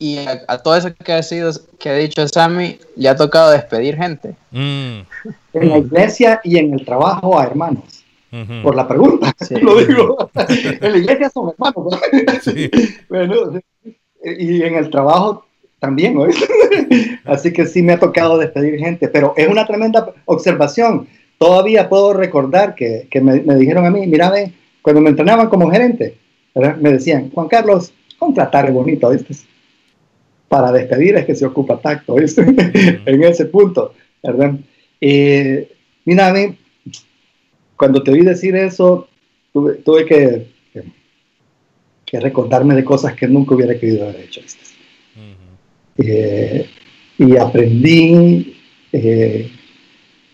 [0.00, 3.96] y a, todo eso que ha, sido, que ha dicho Sammy, le ha tocado despedir
[3.96, 4.34] gente.
[4.50, 5.00] Mm.
[5.52, 7.84] En la iglesia y en el trabajo a hermanos.
[8.62, 9.32] Por la pregunta,
[9.62, 10.30] lo digo.
[10.34, 12.00] en la iglesia son hermanos.
[13.08, 13.60] bueno,
[14.24, 15.46] y en el trabajo
[15.78, 16.16] también,
[17.24, 21.06] Así que sí me ha tocado despedir gente, pero es una tremenda observación
[21.40, 24.30] todavía puedo recordar que, me, dijeron a mí, mira,
[24.82, 26.18] cuando me entrenaban como gerente,
[26.54, 29.34] me decían, Juan Carlos, contratar bonito, ¿viste?
[30.50, 32.42] Para despedir es que se ocupa tacto, ¿viste?
[33.06, 34.54] en ese punto, ¿verdad?
[36.04, 36.34] mira,
[37.76, 39.08] cuando te oí decir eso,
[39.52, 40.48] tuve, que,
[42.04, 44.42] que, recordarme de cosas que nunca hubiera querido haber hecho,
[45.96, 46.66] eh,
[47.16, 48.56] y aprendí
[48.92, 49.50] eh,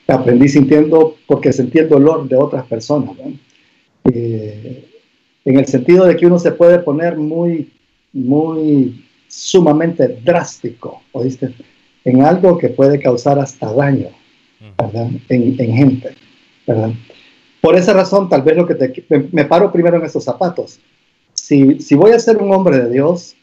[0.08, 3.16] aprendí sintiendo, porque sentí el dolor de otras personas,
[4.12, 4.84] eh,
[5.44, 7.72] en el sentido de que uno se puede poner muy,
[8.12, 11.54] muy sumamente drástico, ¿oíste?
[12.04, 14.08] En algo que puede causar hasta daño,
[14.78, 15.10] ¿verdad?
[15.28, 16.14] En, gente,
[16.66, 16.90] ¿verdad?
[17.60, 20.78] Por esa razón, tal vez lo que te, me, paro primero en esos zapatos.
[21.34, 23.34] Si, si, voy a ser un hombre de Dios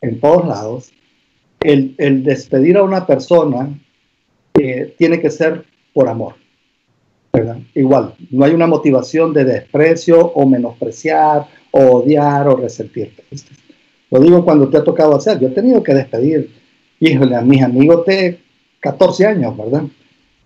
[0.00, 0.92] en todos lados,
[1.60, 3.78] el, el despedir a una persona
[4.54, 5.64] eh, tiene que ser
[5.94, 6.34] por amor.
[7.32, 7.58] ¿verdad?
[7.74, 13.24] Igual, no hay una motivación de desprecio o menospreciar o odiar o resentirte.
[14.10, 15.38] Lo digo cuando te ha tocado hacer.
[15.38, 16.50] Yo he tenido que despedir,
[17.00, 18.38] híjole, a mis amigos de
[18.80, 19.84] 14 años, ¿verdad?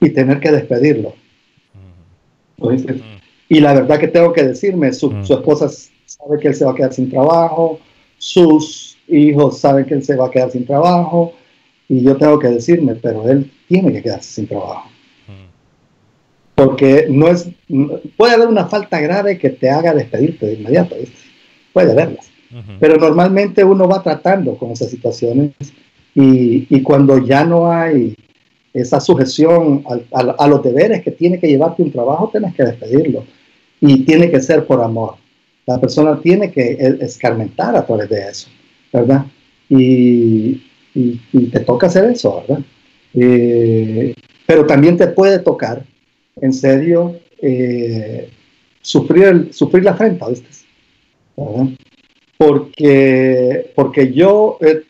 [0.00, 1.14] Y tener que despedirlo.
[3.48, 5.68] Y la verdad que tengo que decirme, su, su, esposa
[6.06, 7.78] sabe que él se va a quedar sin trabajo,
[8.18, 11.34] sus hijos saben que él se va a quedar sin trabajo,
[11.88, 14.88] y yo tengo que decirme, pero él tiene que quedarse sin trabajo.
[16.54, 17.48] Porque no es,
[18.16, 20.96] puede haber una falta grave que te haga despedirte de inmediato,
[21.72, 21.94] puede
[22.78, 25.52] pero normalmente uno va tratando con esas situaciones
[26.14, 28.14] y, y cuando ya no hay
[28.74, 33.24] esa sujeción a, a, los deberes que tiene que llevarte un trabajo, tienes que despedirlo
[33.80, 35.16] y tiene que ser por amor.
[35.66, 38.48] La persona tiene que escarmentar a través de eso,
[38.92, 39.26] ¿verdad?
[39.68, 40.62] Y,
[40.94, 42.64] y, te toca hacer eso, ¿verdad?
[43.14, 44.14] Eh,
[44.46, 45.84] pero también te puede tocar
[46.40, 48.30] en serio eh,
[48.80, 50.48] sufrir, sufrir la afrenta, ¿viste?
[52.44, 54.82] Porque, porque yo, eh,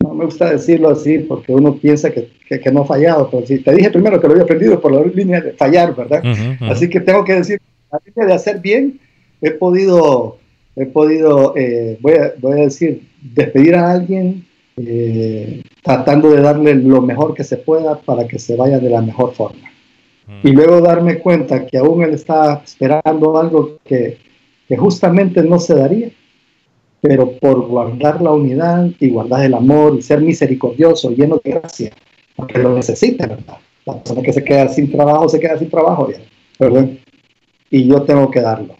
[0.00, 3.60] no me gusta decirlo así, porque uno piensa que, que, no ha fallado, pero si
[3.60, 6.22] te dije primero que lo había aprendido por la línea de fallar, ¿verdad?
[6.68, 7.60] Así que tengo que decir,
[7.90, 9.00] la línea de hacer bien,
[9.40, 10.36] he podido,
[10.76, 14.44] he podido eh, voy, a, voy, a, decir, despedir a alguien
[14.76, 19.00] eh, tratando de darle lo mejor que se pueda para que se vaya de la
[19.00, 19.70] mejor forma.
[20.26, 20.46] Mm.
[20.46, 24.18] Y luego darme cuenta que aún él está esperando algo que,
[24.70, 26.10] que justamente no se daría
[27.00, 31.92] pero por guardar la unidad y guardar el amor y ser misericordioso, lleno de gracia,
[32.36, 33.56] porque lo necesita, ¿verdad?
[33.86, 36.10] La persona que se queda sin trabajo, se queda sin trabajo,
[36.58, 36.88] ¿verdad?
[37.70, 38.76] Y yo tengo que darlo,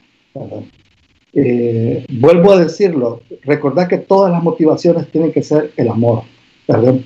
[1.33, 6.25] eh, vuelvo a decirlo, recordar que todas las motivaciones tienen que ser el amor,
[6.69, 6.97] ¿verdad?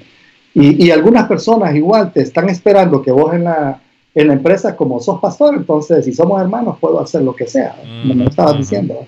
[0.55, 3.81] Y, y, algunas personas igual te están esperando que vos en la,
[4.15, 7.75] en la empresa, como sos pastor, entonces si somos hermanos, puedo hacer lo que sea,
[8.03, 9.07] como me estabas diciendo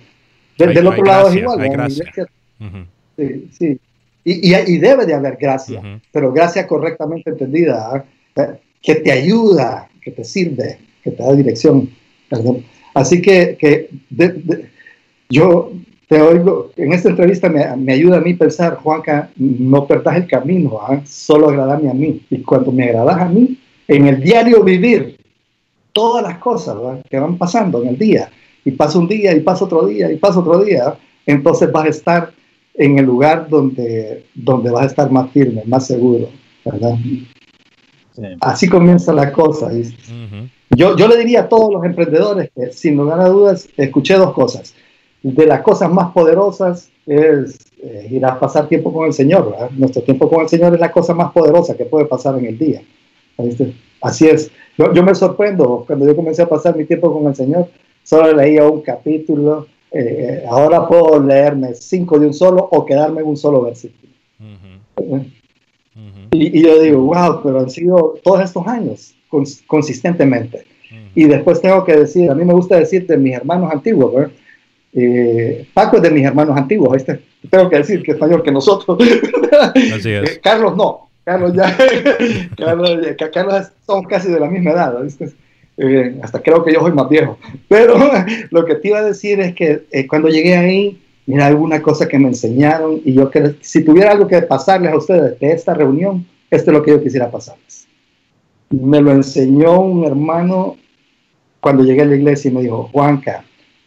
[0.59, 1.91] del otro lado es igual.
[3.17, 3.81] Sí, sí.
[4.25, 8.05] Y, y, debe de haber gracia, pero gracia correctamente entendida,
[8.35, 8.43] ¿eh?
[8.83, 11.89] que te ayuda, que te sirve, que te da dirección.
[12.93, 13.89] Así que, que
[15.29, 15.71] yo
[16.09, 20.27] te oigo, en esta entrevista me, me, ayuda a mí pensar, Juanca, no perdas el
[20.27, 21.01] camino, ¿eh?
[21.05, 22.21] solo agradame a mí.
[22.29, 23.57] Y cuando me agradas a mí,
[23.89, 25.19] en el diario vivir,
[25.93, 26.77] todas las cosas
[27.09, 28.31] que van pasando en el día,
[28.65, 31.89] y pasa un día y pasa otro día y pasa otro día, entonces vas a
[31.89, 32.33] estar
[32.75, 36.29] en el lugar donde, donde vas a estar más firme, más seguro,
[36.65, 36.97] ¿verdad?
[38.41, 39.71] Así comienza la cosa.
[40.71, 44.33] yo, yo le diría a todos los emprendedores que sin lugar a dudas escuché dos
[44.33, 44.75] cosas.
[45.23, 49.51] De las cosas más poderosas es eh, ir a pasar tiempo con el Señor.
[49.51, 49.71] ¿verdad?
[49.73, 52.59] Nuestro tiempo con el Señor es la cosa más poderosa que puede pasar en el
[52.59, 52.83] día.
[54.01, 54.51] Así es.
[54.79, 57.69] Yo, yo me sorprendo cuando yo comencé a pasar mi tiempo con el Señor
[58.07, 63.27] solo leía un capítulo, eh, ahora puedo leerme cinco de un solo o quedarme en
[63.27, 64.13] un solo versículo.
[66.31, 69.15] y, yo digo, wow, pero han sido todos estos años
[69.67, 70.65] consistentemente.
[71.17, 74.31] Y después tengo que decir, a mí me gusta decir de mis hermanos antiguos,
[74.93, 77.21] eh, Paco es de mis hermanos antiguos, este,
[77.51, 78.99] tengo que decir que es mayor que nosotros.
[79.95, 80.31] Así es.
[80.31, 81.77] Eh, Carlos no, Carlos ya,
[82.57, 83.01] Carlos,
[83.35, 85.35] Carlos son casi de la misma edad, ¿viste?
[85.77, 87.37] Eh, hasta creo que yo soy más viejo.
[87.69, 87.99] Pero
[88.53, 92.07] lo que te iba a decir es que eh, cuando llegué ahí, mira, alguna cosa
[92.07, 95.75] que me enseñaron y yo que si tuviera algo que pasarles a ustedes de esta
[95.75, 97.89] reunión, esto es lo que yo quisiera pasarles.
[98.71, 100.77] Me lo enseñó un hermano
[101.59, 103.45] cuando llegué a la iglesia y me dijo, Juanca,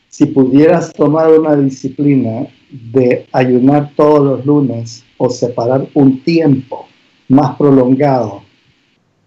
[0.10, 6.89] si pudieras tomar una disciplina de ayunar todos los lunes o separar un tiempo
[7.30, 8.42] más prolongado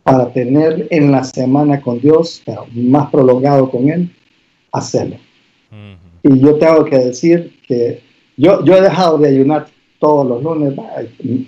[0.03, 4.11] para tener en la semana con Dios, pero más prolongado con Él,
[4.73, 5.17] hacerlo.
[6.23, 8.03] Y yo tengo que decir que
[8.37, 9.67] yo, yo he dejado de ayunar
[9.99, 10.75] todos los lunes,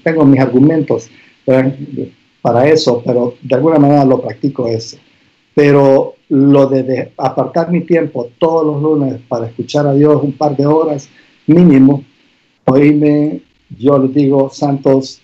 [0.03, 1.11] tengo mis argumentos
[2.41, 4.97] para eso, pero de alguna manera lo practico eso.
[5.55, 10.57] Pero lo de, apartar mi tiempo todos los lunes para escuchar a Dios un par
[10.57, 11.09] de horas
[11.47, 12.05] mínimo,
[12.65, 13.41] oíme,
[13.77, 15.21] yo les digo, santos,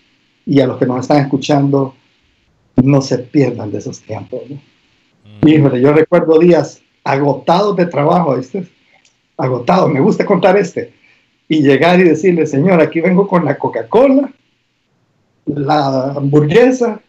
[0.50, 1.94] y a los que nos están escuchando,
[2.82, 4.40] no se pierdan de esos tiempos.
[4.48, 5.48] ¿no?
[5.48, 8.66] Híjole, yo recuerdo días agotados de trabajo, ¿viste?
[9.36, 10.92] agotado, me gusta contar este,
[11.48, 14.32] y llegar y decirle, Señor, aquí vengo con la Coca-Cola,
[15.46, 17.00] la hamburguesa,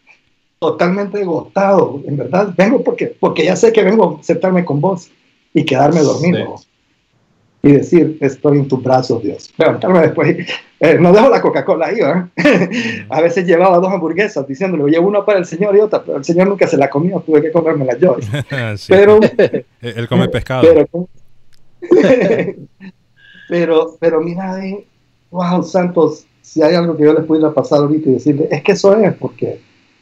[0.60, 5.10] totalmente agotado, en verdad, vengo porque, porque ya sé que vengo a sentarme con vos
[5.52, 6.60] y quedarme dormido
[7.62, 9.52] y decir, estoy en tus brazos, Dios.
[9.56, 10.36] Levantarme después.
[10.80, 13.04] Eh, no dejo la Coca-Cola ahí, ¿eh?
[13.08, 16.24] A veces llevaba dos hamburguesas diciéndole, oye, una para el Señor y otra, pero el
[16.24, 18.16] Señor nunca se la comió, tuve que comérmela yo.
[18.88, 19.20] Pero...
[19.80, 20.62] Él come pescado.
[23.48, 24.58] Pero, pero, mira,
[25.30, 28.72] wow, santos, si hay algo que yo les pudiera pasar ahorita y decirle, es que
[28.72, 29.60] eso es, porque,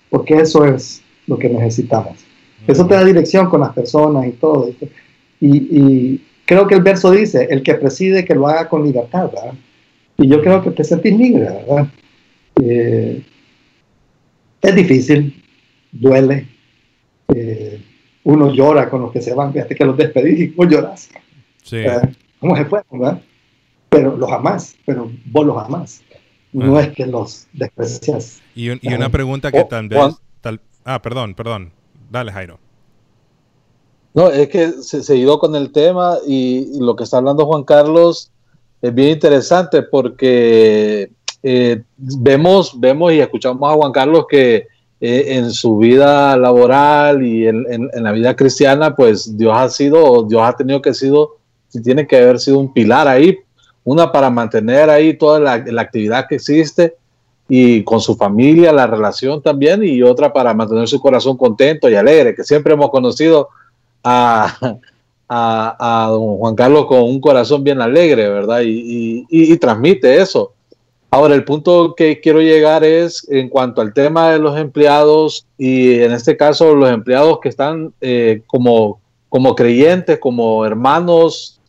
[0.08, 2.18] porque eso es lo que necesitamos.
[2.66, 4.68] Eso te da dirección con las personas y todo.
[5.40, 9.30] Y, y, creo que el verso dice, el que preside que lo haga con libertad,
[9.32, 9.54] ¿verdad?
[10.18, 11.86] Y yo creo que te sentís libre, ¿verdad?
[12.60, 13.22] Eh,
[14.60, 15.44] es difícil,
[15.92, 16.48] duele,
[17.32, 17.80] eh,
[18.24, 21.08] uno llora con los que se van, fíjate que los despedís y vos lloras.
[21.62, 21.76] Sí.
[21.76, 22.00] Eh,
[22.40, 22.82] ¿Cómo se fue?
[22.90, 23.22] ¿verdad?
[23.88, 26.02] Pero los amás, pero vos los amás.
[26.52, 28.42] No es que los desprecias.
[28.56, 30.16] Y, y una pregunta que tal vez...
[30.40, 31.70] Tal, ah, perdón, perdón.
[32.10, 32.58] Dale, Jairo.
[34.12, 38.30] No, es que se, seguido con el tema y, lo que está hablando Juan Carlos
[38.82, 41.10] es bien interesante porque
[41.42, 44.66] eh, vemos, vemos y escuchamos a Juan Carlos que
[45.00, 50.42] eh, en su vida laboral y en, la vida cristiana, pues Dios ha sido, Dios
[50.42, 51.36] ha tenido que sido,
[51.82, 53.38] tiene que haber sido un pilar ahí,
[53.84, 56.96] una para mantener ahí toda la, la actividad que existe
[57.48, 61.94] y con su familia, la relación también, y otra para mantener su corazón contento y
[61.94, 63.48] alegre, que siempre hemos conocido
[64.02, 64.56] a,
[65.30, 68.62] a, don Juan Carlos con un corazón bien alegre, ¿verdad?
[68.64, 70.52] Y, transmite eso.
[71.10, 76.00] Ahora, el punto que quiero llegar es en cuanto al tema de los empleados y
[76.00, 81.60] en este caso los empleados que están eh, como, como creyentes, como hermanos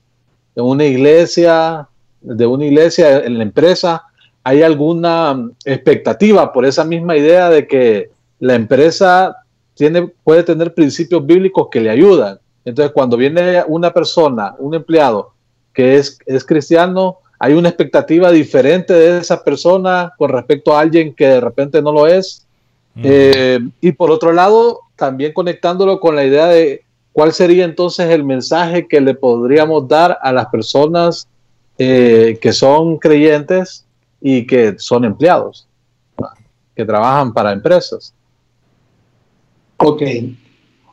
[0.55, 1.87] en una iglesia,
[2.21, 4.03] de una iglesia en la empresa,
[4.43, 8.09] ¿hay alguna expectativa por esa misma idea de que
[8.39, 9.37] la empresa
[9.75, 12.39] tiene, puede tener principios bíblicos que le ayudan?
[12.65, 15.33] Entonces, cuando viene una persona, un empleado
[15.73, 21.13] que es, es cristiano, hay una expectativa diferente de esa persona con respecto a alguien
[21.13, 22.45] que de repente no lo es.
[23.01, 28.23] Eh, y por otro lado, también conectándolo con la idea de cuál sería entonces el
[28.23, 31.27] mensaje que le podríamos dar a las personas
[31.77, 33.85] eh, que son creyentes
[34.21, 35.67] y que son empleados,
[36.75, 38.13] que trabajan para empresas.
[39.83, 40.03] Ok,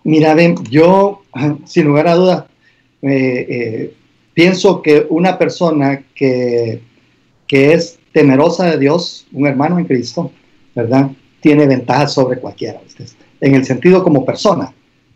[0.05, 0.34] mira,
[0.70, 1.22] yo
[1.66, 2.45] sin lugar a dudas
[3.03, 3.95] eh, eh,
[4.32, 6.80] pienso que una persona que,
[7.47, 10.32] que es temerosa de Dios, un hermano en Cristo,
[10.74, 11.11] ¿verdad?
[11.41, 12.80] Tiene ventajas sobre cualquiera,
[13.41, 14.72] en el sentido como persona.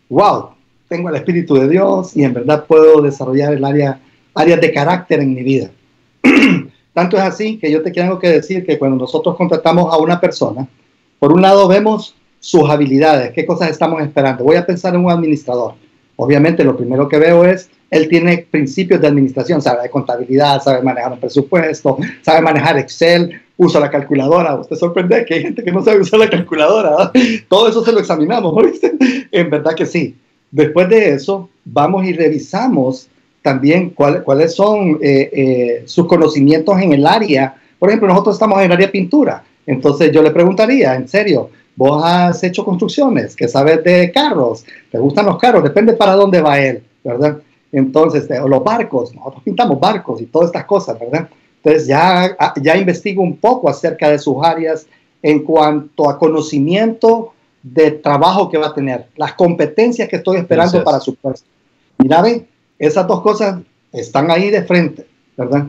[0.07, 0.49] ¡Wow!
[0.87, 3.99] Tengo el Espíritu de Dios y en verdad puedo desarrollar el área,
[4.35, 5.71] de carácter en mi vida.
[6.93, 10.21] Tanto es así que yo te tengo que decir que cuando nosotros contratamos a una
[10.21, 10.67] persona,
[11.17, 14.43] por un lado vemos sus habilidades, qué cosas estamos esperando.
[14.43, 15.75] Voy a pensar en un administrador.
[16.17, 20.81] Obviamente lo primero que veo es, él tiene principios de administración, sabe de contabilidad, sabe
[20.81, 24.55] manejar un presupuesto, sabe manejar Excel, usa la calculadora.
[24.55, 27.13] Usted sorprende que hay gente que no sabe usar la calculadora.
[27.47, 28.91] Todo eso se lo examinamos, ¿viste?
[29.31, 30.13] En verdad que sí.
[30.51, 33.07] Después de eso, vamos y revisamos
[33.41, 37.55] también cuáles son eh, eh, sus conocimientos en el área.
[37.79, 39.45] Por ejemplo, nosotros estamos en el área pintura.
[39.65, 44.97] Entonces yo le preguntaría, en serio, vos has hecho construcciones, que sabes de carros, te
[44.97, 47.37] gustan los carros, depende para dónde va él, ¿verdad?
[47.71, 51.27] Entonces, o los barcos, nosotros pintamos barcos y todas estas cosas, ¿verdad?
[51.63, 54.85] Entonces ya, ah, ya investigo un poco acerca de sus áreas
[55.21, 60.83] en cuanto a conocimiento de trabajo que va a tener, las competencias que estoy esperando
[60.83, 61.47] para su puesto.
[61.97, 62.45] Mira, ven,
[62.77, 63.61] esas dos cosas
[63.93, 65.07] están ahí de frente,
[65.37, 65.67] ¿verdad?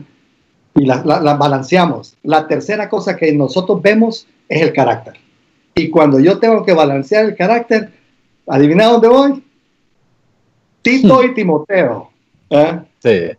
[0.75, 2.17] Y las balanceamos.
[2.21, 5.24] La tercera cosa que nosotros vemos es el carácter.
[5.75, 7.89] Y cuando yo tengo que balancear el carácter,
[8.47, 9.43] adivina dónde voy.
[10.81, 12.09] Tito y Timoteo.
[12.49, 12.79] ¿eh?
[12.99, 13.31] Sí.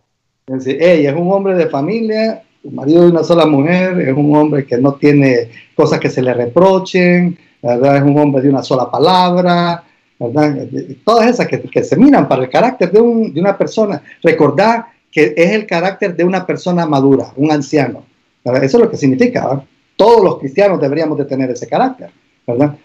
[0.47, 4.77] Es, es un hombre de familia, marido de una sola mujer, es un hombre que
[4.77, 7.97] no tiene cosas que se le reprochen, ¿verdad?
[7.97, 9.83] es un hombre de una sola palabra,
[10.19, 10.67] ¿verdad?
[11.03, 14.01] Todas esas que, que se miran para el carácter de, un, de, una persona.
[14.21, 18.05] Recordar que es el carácter de una persona madura, un anciano.
[18.43, 19.63] Eso es lo que significa.
[19.95, 22.11] Todos los cristianos deberíamos de tener ese carácter,
[22.47, 22.77] ¿verdad?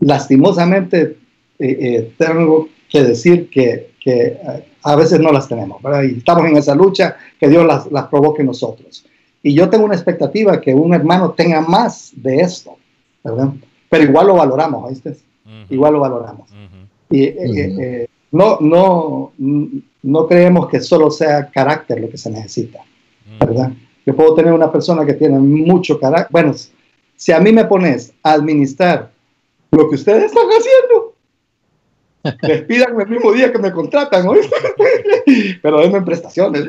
[0.00, 1.16] Lastimosamente,
[1.58, 6.02] eh, eh, tengo que decir que, que eh, a veces no las tenemos, ¿verdad?
[6.02, 9.04] Y estamos en esa lucha, que Dios las, las provoque nosotros.
[9.42, 12.76] Y yo tengo una expectativa que un hermano tenga más de esto,
[13.22, 13.52] ¿verdad?
[13.88, 15.16] Pero igual lo valoramos, ¿viste?
[15.70, 16.50] igual lo valoramos.
[17.10, 19.32] Y eh, eh, eh, no, no,
[20.02, 22.80] no creemos que solo sea carácter lo que se necesita,
[23.40, 23.72] ¿verdad?
[24.04, 26.28] Yo puedo tener una persona que tiene mucho carácter.
[26.30, 26.54] Bueno,
[27.18, 29.10] si a mí me pones a administrar
[29.72, 31.14] lo que ustedes están haciendo,
[32.42, 34.34] despidan el mismo día que me contratan, ¿no?
[35.62, 36.68] pero denme prestaciones.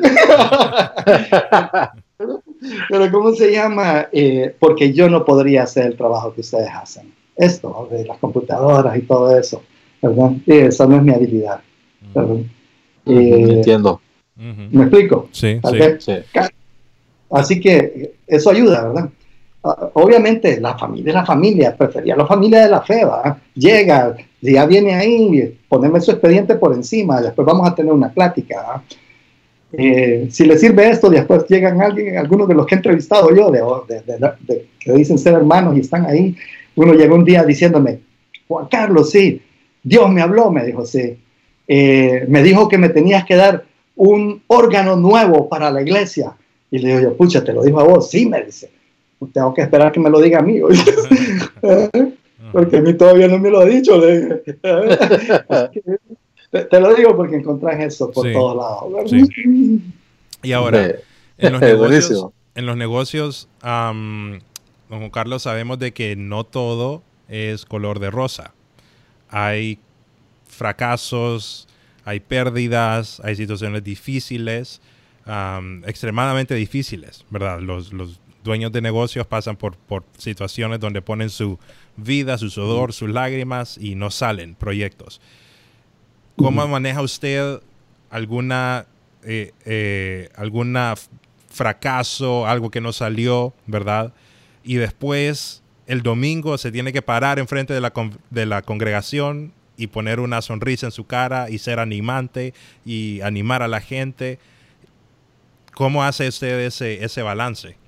[2.88, 4.08] pero, ¿cómo se llama?
[4.58, 9.02] porque yo no podría hacer el trabajo que ustedes hacen esto, de las computadoras y
[9.02, 9.62] todo eso,
[10.02, 10.32] ¿verdad?
[10.46, 11.60] Y esa no es mi habilidad.
[13.06, 14.00] Entiendo.
[14.34, 15.28] ¿Me explico?
[15.30, 15.60] Sí,
[16.00, 16.12] sí,
[17.30, 19.10] Así que eso ayuda, ¿verdad?
[19.62, 23.36] Ah, obviamente la familia es la familia, prefería la familia de la fe, ¿verdad?
[23.54, 28.82] Llega, ya viene ahí, ponerme su expediente por encima, después vamos a tener una plática.
[29.72, 33.50] Eh, si le sirve esto, después llegan alguien, algunos de los que he entrevistado yo,
[33.50, 34.00] de,
[34.46, 36.34] de, que dicen ser hermanos y están ahí,
[36.76, 38.00] uno llegó un día diciéndome,
[38.48, 39.42] Juan Carlos, sí,
[39.82, 41.18] Dios me habló, me dijo, sí.
[41.68, 46.34] Eh, me dijo que me tenías que dar un órgano nuevo para la iglesia.
[46.70, 48.10] Y le digo yo, pucha, ¿te lo dijo a vos?
[48.10, 48.70] Sí, me dice.
[49.32, 50.60] Tengo que esperar que me lo diga a mí.
[52.52, 54.00] porque a mí todavía no me lo ha dicho.
[56.50, 59.12] te, lo digo porque encontrás eso por todos lados.
[60.42, 60.96] Y ahora,
[61.38, 67.64] en los negocios, en los negocios don Juan Carlos, sabemos de que no todo es
[67.64, 68.52] color de rosa.
[69.28, 69.78] Hay
[70.48, 71.68] fracasos,
[72.04, 74.80] hay pérdidas, hay situaciones difíciles,
[75.86, 77.60] extremadamente difíciles, ¿verdad?
[77.60, 77.92] Los,
[78.42, 81.58] dueños de negocios pasan por, por, situaciones donde ponen su
[81.96, 85.20] vida, su sudor, sus lágrimas y no salen proyectos.
[86.36, 87.60] ¿Cómo maneja usted
[88.10, 88.86] alguna,
[89.24, 90.94] eh, eh, alguna
[91.50, 94.14] fracaso, algo que no salió, ¿verdad?
[94.64, 97.92] Y después el domingo se tiene que parar enfrente de la,
[98.30, 103.62] de la congregación y poner una sonrisa en su cara y ser animante y animar
[103.62, 104.38] a la gente.
[105.74, 107.79] ¿Cómo hace usted ese, ese balance?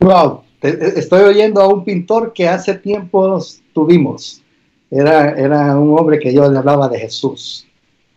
[0.00, 3.38] Wow, estoy oyendo a un pintor que hace tiempo
[3.72, 4.42] tuvimos.
[4.90, 7.66] Era, era un hombre que yo le hablaba de Jesús.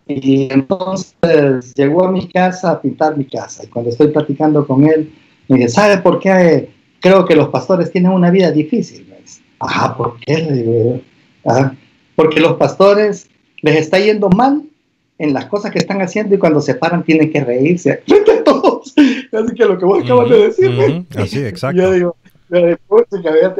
[0.08, 3.64] Y entonces llegó a mi casa a pintar mi casa.
[3.64, 5.14] Y cuando estoy platicando con él,
[5.48, 6.70] me dice, ¿sabe por qué
[7.00, 9.08] creo que los pastores tienen una vida difícil?
[9.60, 11.02] Ah, ¿por qué?
[11.46, 11.74] Ah,
[12.16, 13.30] porque los pastores
[13.62, 14.64] les está yendo mal
[15.18, 18.04] en las cosas que están haciendo y cuando se paran tienen que reírse
[18.50, 18.93] todos.
[19.32, 21.06] Así que lo que vos acabas de decirme.
[21.16, 21.82] Así, exacto.
[21.82, 22.16] Yo digo,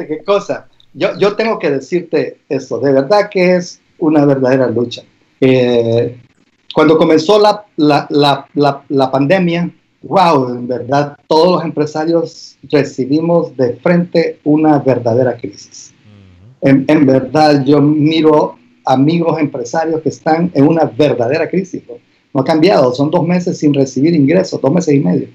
[0.06, 0.66] qué cosa.
[0.92, 5.02] Yo, yo tengo que decirte esto, de verdad que es una verdadera lucha.
[5.40, 6.18] Eh,
[6.74, 8.06] cuando comenzó la, la,
[8.54, 9.70] la, la, pandemia,
[10.02, 15.94] wow, en verdad todos los empresarios recibimos de frente una verdadera crisis.
[16.60, 21.82] en, en, verdad yo miro amigos empresarios que están en una verdadera crisis.
[21.88, 25.28] No ha cambiado, son dos meses sin recibir ingresos, dos meses y medio,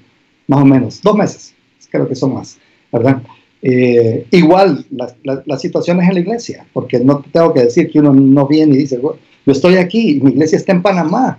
[0.46, 1.54] más o menos, dos meses,
[1.90, 2.58] creo que son más,
[2.90, 3.22] ¿verdad?
[3.62, 8.46] Eh, igual las situaciones en la iglesia, porque no tengo que decir que uno no
[8.46, 11.38] viene y dice, yo estoy aquí, mi iglesia está en Panamá,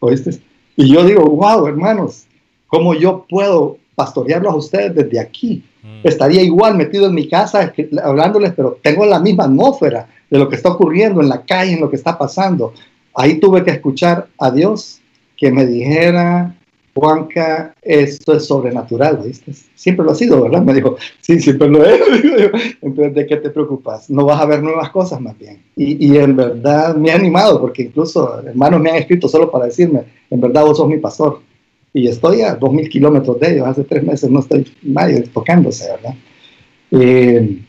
[0.00, 0.38] ¿oíste?
[0.76, 2.24] Y yo digo, wow, hermanos,
[2.66, 5.64] ¿cómo yo puedo pastorearlos a ustedes desde aquí?
[5.82, 6.06] Mm.
[6.06, 10.56] Estaría igual metido en mi casa hablándoles, pero tengo la misma atmósfera de lo que
[10.56, 12.74] está ocurriendo en la calle, en lo que está pasando.
[13.16, 15.00] Ahí tuve que escuchar a Dios
[15.38, 16.54] que me dijera,
[16.94, 19.52] Juanca, esto es sobrenatural, ¿viste?
[19.74, 20.62] Siempre lo ha sido, ¿verdad?
[20.62, 21.98] Me dijo, sí, siempre lo es.
[22.82, 24.10] Entonces, ¿de qué te preocupas?
[24.10, 25.62] No vas a ver nuevas cosas más bien.
[25.76, 30.04] Y, en verdad me ha animado, porque incluso hermanos me han escrito solo para decirme,
[30.30, 31.40] en verdad vos sos mi pastor.
[31.94, 35.90] Y estoy a dos mil kilómetros de ellos, hace tres meses no estoy nadie tocándose,
[35.90, 36.14] ¿verdad?
[36.90, 37.62] Eh,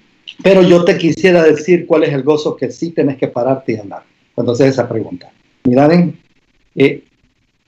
[0.43, 3.77] pero yo te quisiera decir cuál es el gozo que sí tienes que pararte y
[3.77, 4.03] andar
[4.37, 5.31] cuando haces esa pregunta.
[5.67, 6.17] Miren,
[6.75, 7.03] eh,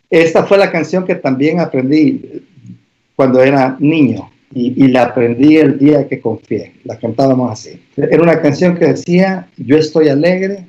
[0.10, 2.44] esta fue la canción que también aprendí
[3.14, 6.76] cuando era niño y, la aprendí el día que confié.
[6.86, 7.82] La cantábamos así.
[7.98, 10.66] Era una canción que decía, yo estoy alegre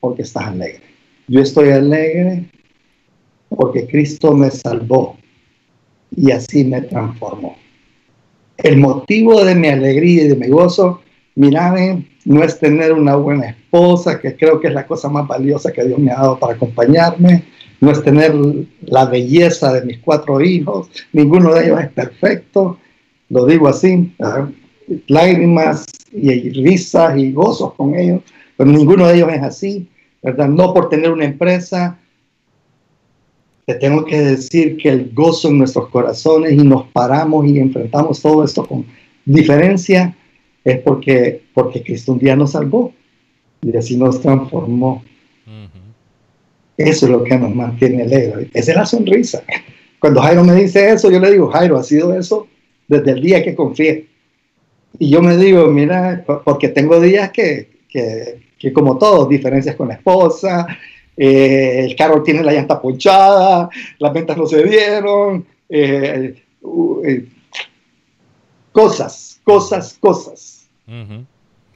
[0.00, 0.82] porque estás alegre.
[1.28, 2.46] Yo estoy alegre
[3.48, 5.16] porque Cristo me salvó
[6.16, 7.56] y así me transformó.
[8.58, 11.00] El motivo de mi alegría y de mi gozo,
[11.36, 11.76] mirad,
[12.24, 15.84] no es tener una buena esposa, que creo que es la cosa más valiosa que
[15.84, 17.44] Dios me ha dado para acompañarme,
[17.80, 18.32] no es tener
[18.82, 22.78] la belleza de mis cuatro hijos, ninguno de ellos es perfecto,
[23.28, 24.14] lo digo así,
[25.08, 28.22] lágrimas y risas y gozos con ellos,
[28.56, 29.88] pero ninguno de ellos es así,
[30.22, 30.48] ¿verdad?
[30.48, 31.98] No por tener una empresa,
[33.66, 38.20] te tengo que decir que el gozo en nuestros corazones y nos paramos y enfrentamos
[38.20, 38.84] todo esto con
[39.24, 40.16] diferencia,
[40.64, 42.92] es porque, porque Cristo un día nos salvó
[43.60, 45.02] y así nos transformó.
[46.76, 48.48] Eso es lo que nos mantiene alegres.
[48.54, 49.42] Esa es la sonrisa.
[49.98, 52.48] Cuando Jairo me dice eso, yo le digo, Jairo, ha sido eso
[52.88, 54.08] desde el día que confié.
[54.98, 59.88] Y yo me digo, mira, porque tengo días que, que, que como todos, diferencias con
[59.88, 60.66] la esposa,
[61.16, 66.34] eh, el carro tiene la llanta ponchada, las ventas no se dieron, eh,
[67.04, 67.28] eh,
[68.72, 70.51] cosas, cosas, cosas.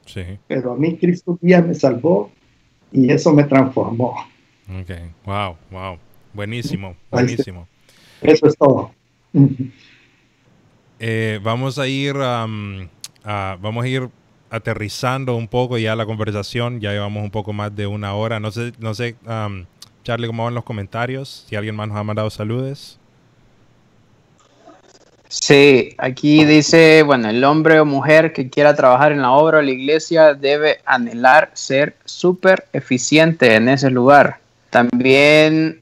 [0.05, 0.23] Sí.
[0.47, 2.31] Pero a mí Cristo día me salvó
[2.91, 4.15] y eso me transformó.
[4.79, 4.91] Ok,
[5.25, 5.97] wow, wow.
[6.33, 7.67] Buenísimo, buenísimo.
[8.21, 8.91] Eso es todo.
[10.99, 14.09] Eh, vamos a ir, vamos a ir
[14.49, 16.81] aterrizando un poco ya la conversación.
[16.81, 18.39] Ya llevamos un poco más de una hora.
[18.39, 19.15] No sé, no sé,
[20.03, 21.45] Charlie, cómo van los comentarios.
[21.47, 22.96] Si alguien más nos ha mandado saludos.
[25.29, 29.61] Sí, aquí dice, bueno, el hombre o mujer que quiera trabajar en la obra o
[29.61, 34.39] la iglesia debe anhelar ser súper eficiente en ese lugar.
[34.69, 35.81] También,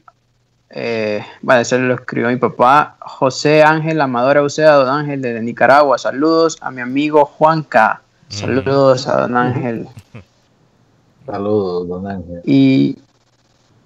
[0.72, 6.00] eh, bueno, eso lo escribió mi papá, José Ángel Amador Eusea, don Ángel de Nicaragua.
[6.00, 8.02] Saludos a mi amigo Juanca.
[8.30, 9.88] Saludos a don Ángel.
[11.28, 12.42] Saludos, don Ángel.
[12.46, 12.98] Y,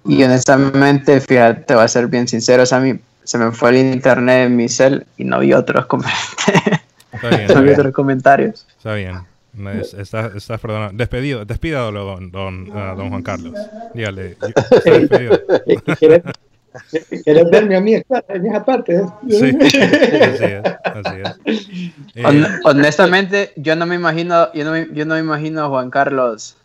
[0.06, 4.46] y honestamente, fíjate, voy a ser bien sincero, o mí se me fue el internet
[4.46, 6.80] en mi cel y no vi otros comentarios.
[7.54, 8.66] no vi otros comentarios.
[8.76, 9.30] Está bien.
[9.98, 10.92] Estás, estás perdonado.
[10.94, 13.54] Despedido, despídalo, don, don, uh, don Juan Carlos.
[13.94, 14.36] Dígale.
[17.24, 18.04] ¿Quieres verme a mí en
[18.46, 19.02] esa parte?
[19.28, 20.62] Sí, así es.
[20.84, 21.36] Así es.
[22.14, 25.90] Eh, honestamente, yo no me imagino, yo no me, yo no me imagino a Juan
[25.90, 26.56] Carlos,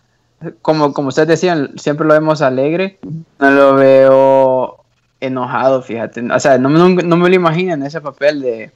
[0.62, 3.00] como, como ustedes decían, siempre lo vemos alegre.
[3.40, 4.45] no lo veo
[5.20, 6.22] enojado, fíjate.
[6.32, 8.72] O sea, no, no, no me lo imagino en ese papel de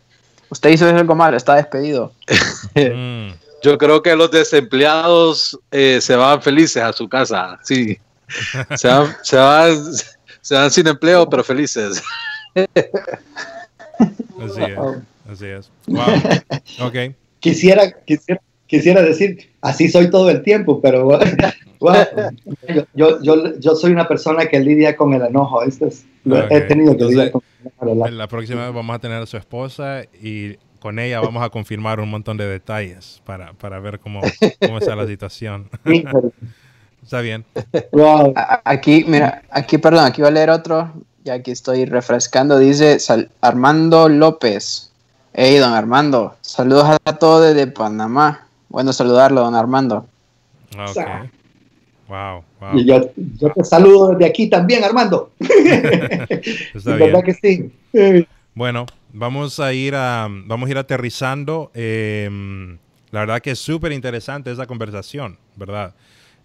[0.49, 2.13] usted hizo algo malo, está despedido.
[2.75, 3.31] Mm.
[3.61, 7.97] Yo creo que los desempleados eh, se van felices a su casa, sí.
[8.77, 9.77] Se van, se van,
[10.41, 12.01] se van sin empleo, pero felices.
[14.39, 14.79] Así es,
[15.29, 15.69] así es.
[15.87, 16.87] Wow.
[16.87, 17.15] Ok.
[17.39, 21.19] Quisiera, quisiera, quisiera decir, así soy todo el tiempo, pero wow,
[22.69, 25.63] yo, yo, yo, yo, soy una persona que lidia con el enojo.
[25.63, 26.57] Esto es, Okay.
[26.57, 27.41] He tenido que Entonces, lidiar con
[27.81, 28.09] el enojo.
[28.09, 31.99] La próxima vez vamos a tener a su esposa y con ella vamos a confirmar
[31.99, 34.21] un montón de detalles para, para ver cómo,
[34.61, 35.69] cómo está la situación.
[37.03, 37.45] está bien.
[37.93, 38.33] Wow.
[38.63, 40.93] Aquí, mira, aquí, perdón, aquí voy a leer otro.
[41.23, 42.59] Ya aquí estoy refrescando.
[42.59, 44.91] Dice Sal- Armando López.
[45.33, 46.35] Hey, don Armando.
[46.41, 48.48] Saludos a todos desde Panamá.
[48.69, 50.05] Bueno, saludarlo, don Armando.
[50.77, 50.97] Ok.
[52.07, 52.79] Wow, wow.
[52.79, 55.31] Y yo, yo te saludo desde aquí también, Armando.
[55.39, 57.23] Está ¿Verdad bien.
[57.23, 58.15] que sí?
[58.55, 61.71] Bueno, vamos a ir a, vamos a ir aterrizando.
[61.73, 62.77] Eh,
[63.11, 65.95] la verdad que es súper interesante esa conversación, ¿verdad?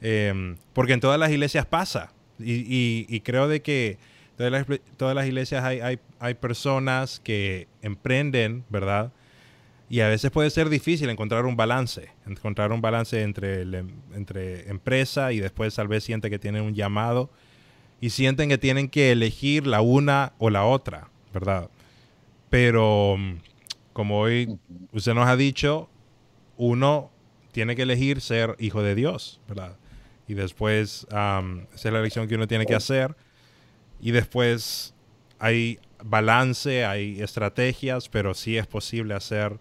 [0.01, 2.11] Eh, porque en todas las iglesias pasa.
[2.39, 3.99] Y, y- y creo de que
[4.37, 9.13] todas las, todas las iglesias hay, hay, hay personas que emprenden, ¿verdad?
[9.95, 14.01] Y a veces puede ser difícil encontrar un balance, encontrar un balance entre, el em-
[14.13, 17.31] entre empresa y después tal vez sienten que tienen un llamado
[18.01, 21.71] y sienten que tienen que elegir la una o la otra, ¿verdad?
[22.51, 23.35] Pero mm,
[23.93, 24.59] como hoy
[24.91, 25.89] usted nos ha dicho,
[26.57, 27.13] uno
[27.53, 29.77] tiene que elegir ser hijo de Dios, ¿verdad?
[30.27, 31.41] Y después esa
[31.73, 33.15] es la elección que uno tiene que hacer.
[34.01, 34.93] Y después
[35.39, 39.57] hay balance, hay estrategias, pero sí es posible hacer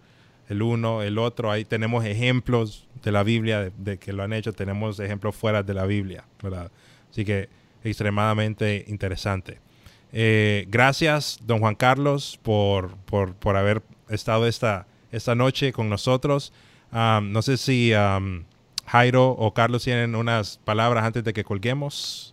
[0.50, 1.52] el uno, el otro.
[1.52, 5.74] Ahí tenemos ejemplos de la Biblia de, que lo han hecho, tenemos ejemplos fuera de
[5.74, 6.72] la Biblia, ¿verdad?
[7.12, 7.50] Así que
[7.84, 9.60] extremadamente interesante.
[10.12, 16.54] Eh, gracias, don Juan Carlos, por, por, por haber estado esta, esta noche con nosotros.
[16.92, 18.46] No sé si am,
[18.86, 22.33] Jairo o Carlos tienen unas palabras antes de que colguemos.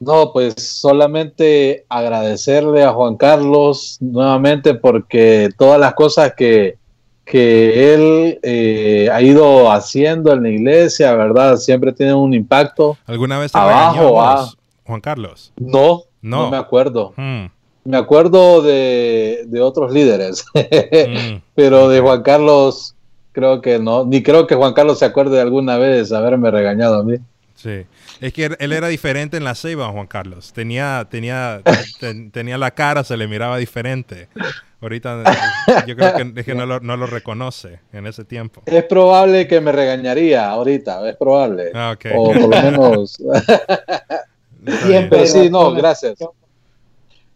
[0.00, 6.76] No, pues solamente agradecerle a Juan Carlos nuevamente porque todas las cosas que,
[7.24, 11.56] que él eh, ha ido haciendo en la iglesia, ¿verdad?
[11.56, 12.98] Siempre tienen un impacto.
[13.06, 15.52] ¿Alguna vez te Abajo, regañamos, Juan Carlos?
[15.56, 16.44] No, No.
[16.44, 17.14] no, me acuerdo.
[17.16, 17.46] Hmm,
[17.84, 21.36] Me acuerdo de, de otros líderes, hmm.
[21.54, 22.94] pero de Juan Carlos
[23.32, 24.04] creo que no.
[24.04, 27.16] Ni creo que Juan Carlos se acuerde alguna vez haberme regañado a mí.
[27.64, 27.86] Sí.
[28.20, 30.52] Es que él- era diferente en la ceiba, Juan Carlos.
[30.52, 31.62] Tenía, tenía,
[32.00, 34.28] ten- tenía la cara, se le miraba diferente.
[34.82, 35.22] Ahorita
[35.86, 38.62] yo creo que, es que no, lo, no lo reconoce en ese tiempo.
[38.66, 41.70] Es probable que me regañaría ahorita, es probable.
[41.74, 41.96] Ah.
[42.14, 43.16] O por lo menos.
[45.10, 46.16] Pero sí, no, gracias.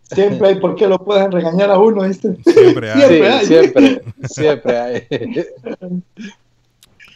[0.02, 2.36] Siempre hay por qué lo pueden regañar a uno, ¿viste?
[2.44, 3.00] Siempre hay.
[3.00, 3.46] Sí, Siempre hay.
[3.46, 5.06] siempre, siempre hay.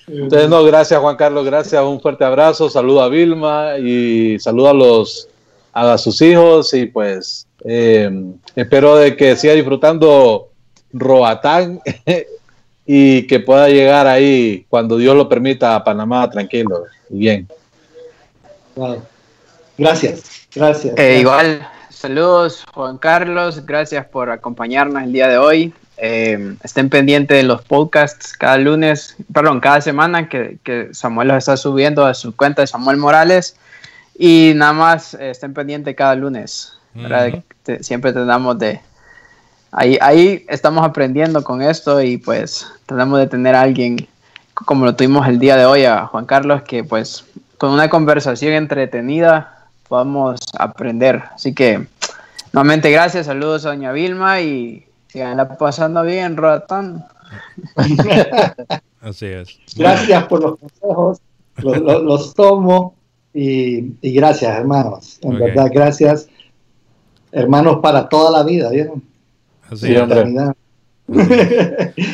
[0.07, 4.75] Entonces, no, gracias Juan Carlos, gracias, un fuerte abrazo, saludo a Vilma y saludo a
[4.75, 5.29] los
[5.73, 8.11] a sus hijos y pues eh,
[8.55, 10.51] espero de que siga disfrutando
[10.93, 11.81] Roatán
[12.87, 17.49] y que pueda llegar ahí cuando Dios lo permita a Panamá tranquilo y bien.
[18.75, 19.03] Wow.
[19.79, 20.99] Gracias, gracias.
[20.99, 25.73] Eh, igual, saludos Juan Carlos, gracias por acompañarnos el día de hoy.
[26.05, 31.37] Eh, estén pendientes de los podcasts cada lunes, perdón, cada semana que, que Samuel los
[31.37, 33.55] está subiendo a su cuenta de Samuel Morales.
[34.19, 36.73] Y nada más eh, estén pendientes cada lunes.
[37.83, 38.81] siempre tratamos de...
[39.71, 44.09] Ahí, ahí estamos aprendiendo con esto y pues tratamos de tener a alguien
[44.55, 47.25] como lo tuvimos el día de hoy a Juan Carlos, que pues
[47.59, 51.23] con una conversación entretenida podamos aprender.
[51.33, 51.87] Así que
[52.53, 57.05] nuevamente gracias, saludos a Doña Vilma y siganla pasando bien, Roatán.
[59.01, 59.59] Así es.
[59.77, 61.19] Gracias por los consejos,
[61.57, 62.95] los, los- los tomo
[63.35, 65.19] y, y gracias, hermanos.
[65.23, 66.29] En verdad, gracias,
[67.33, 69.03] hermanos, para toda la vida, ¿vieron?
[69.71, 70.09] Así Sí, es.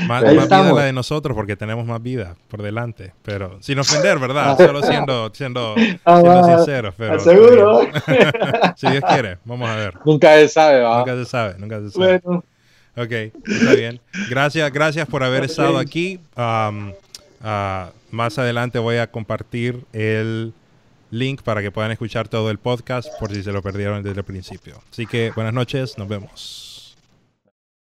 [0.08, 3.12] Más, más vida la de nosotros porque tenemos más vida por delante.
[3.22, 4.56] Pero sin ofender, ¿verdad?
[4.56, 6.94] Solo siendo, siendo, Ah, siendo sinceros.
[6.96, 7.80] Pero, Seguro.
[8.76, 9.94] si Dios quiere, vamos a ver.
[10.04, 10.98] Nunca se sabe, ¿va?
[11.00, 12.20] Nunca se sabe, nunca se sabe.
[12.24, 12.44] Bueno,
[12.98, 14.00] Ok, está bien.
[14.28, 16.18] Gracias, gracias por haber estado aquí.
[16.36, 16.92] Um,
[17.40, 20.52] ah, más adelante voy a compartir el
[21.10, 24.24] link para que puedan escuchar todo el podcast por si se lo perdieron desde el
[24.24, 24.82] principio.
[24.90, 26.67] Así que buenas noches, nos vemos.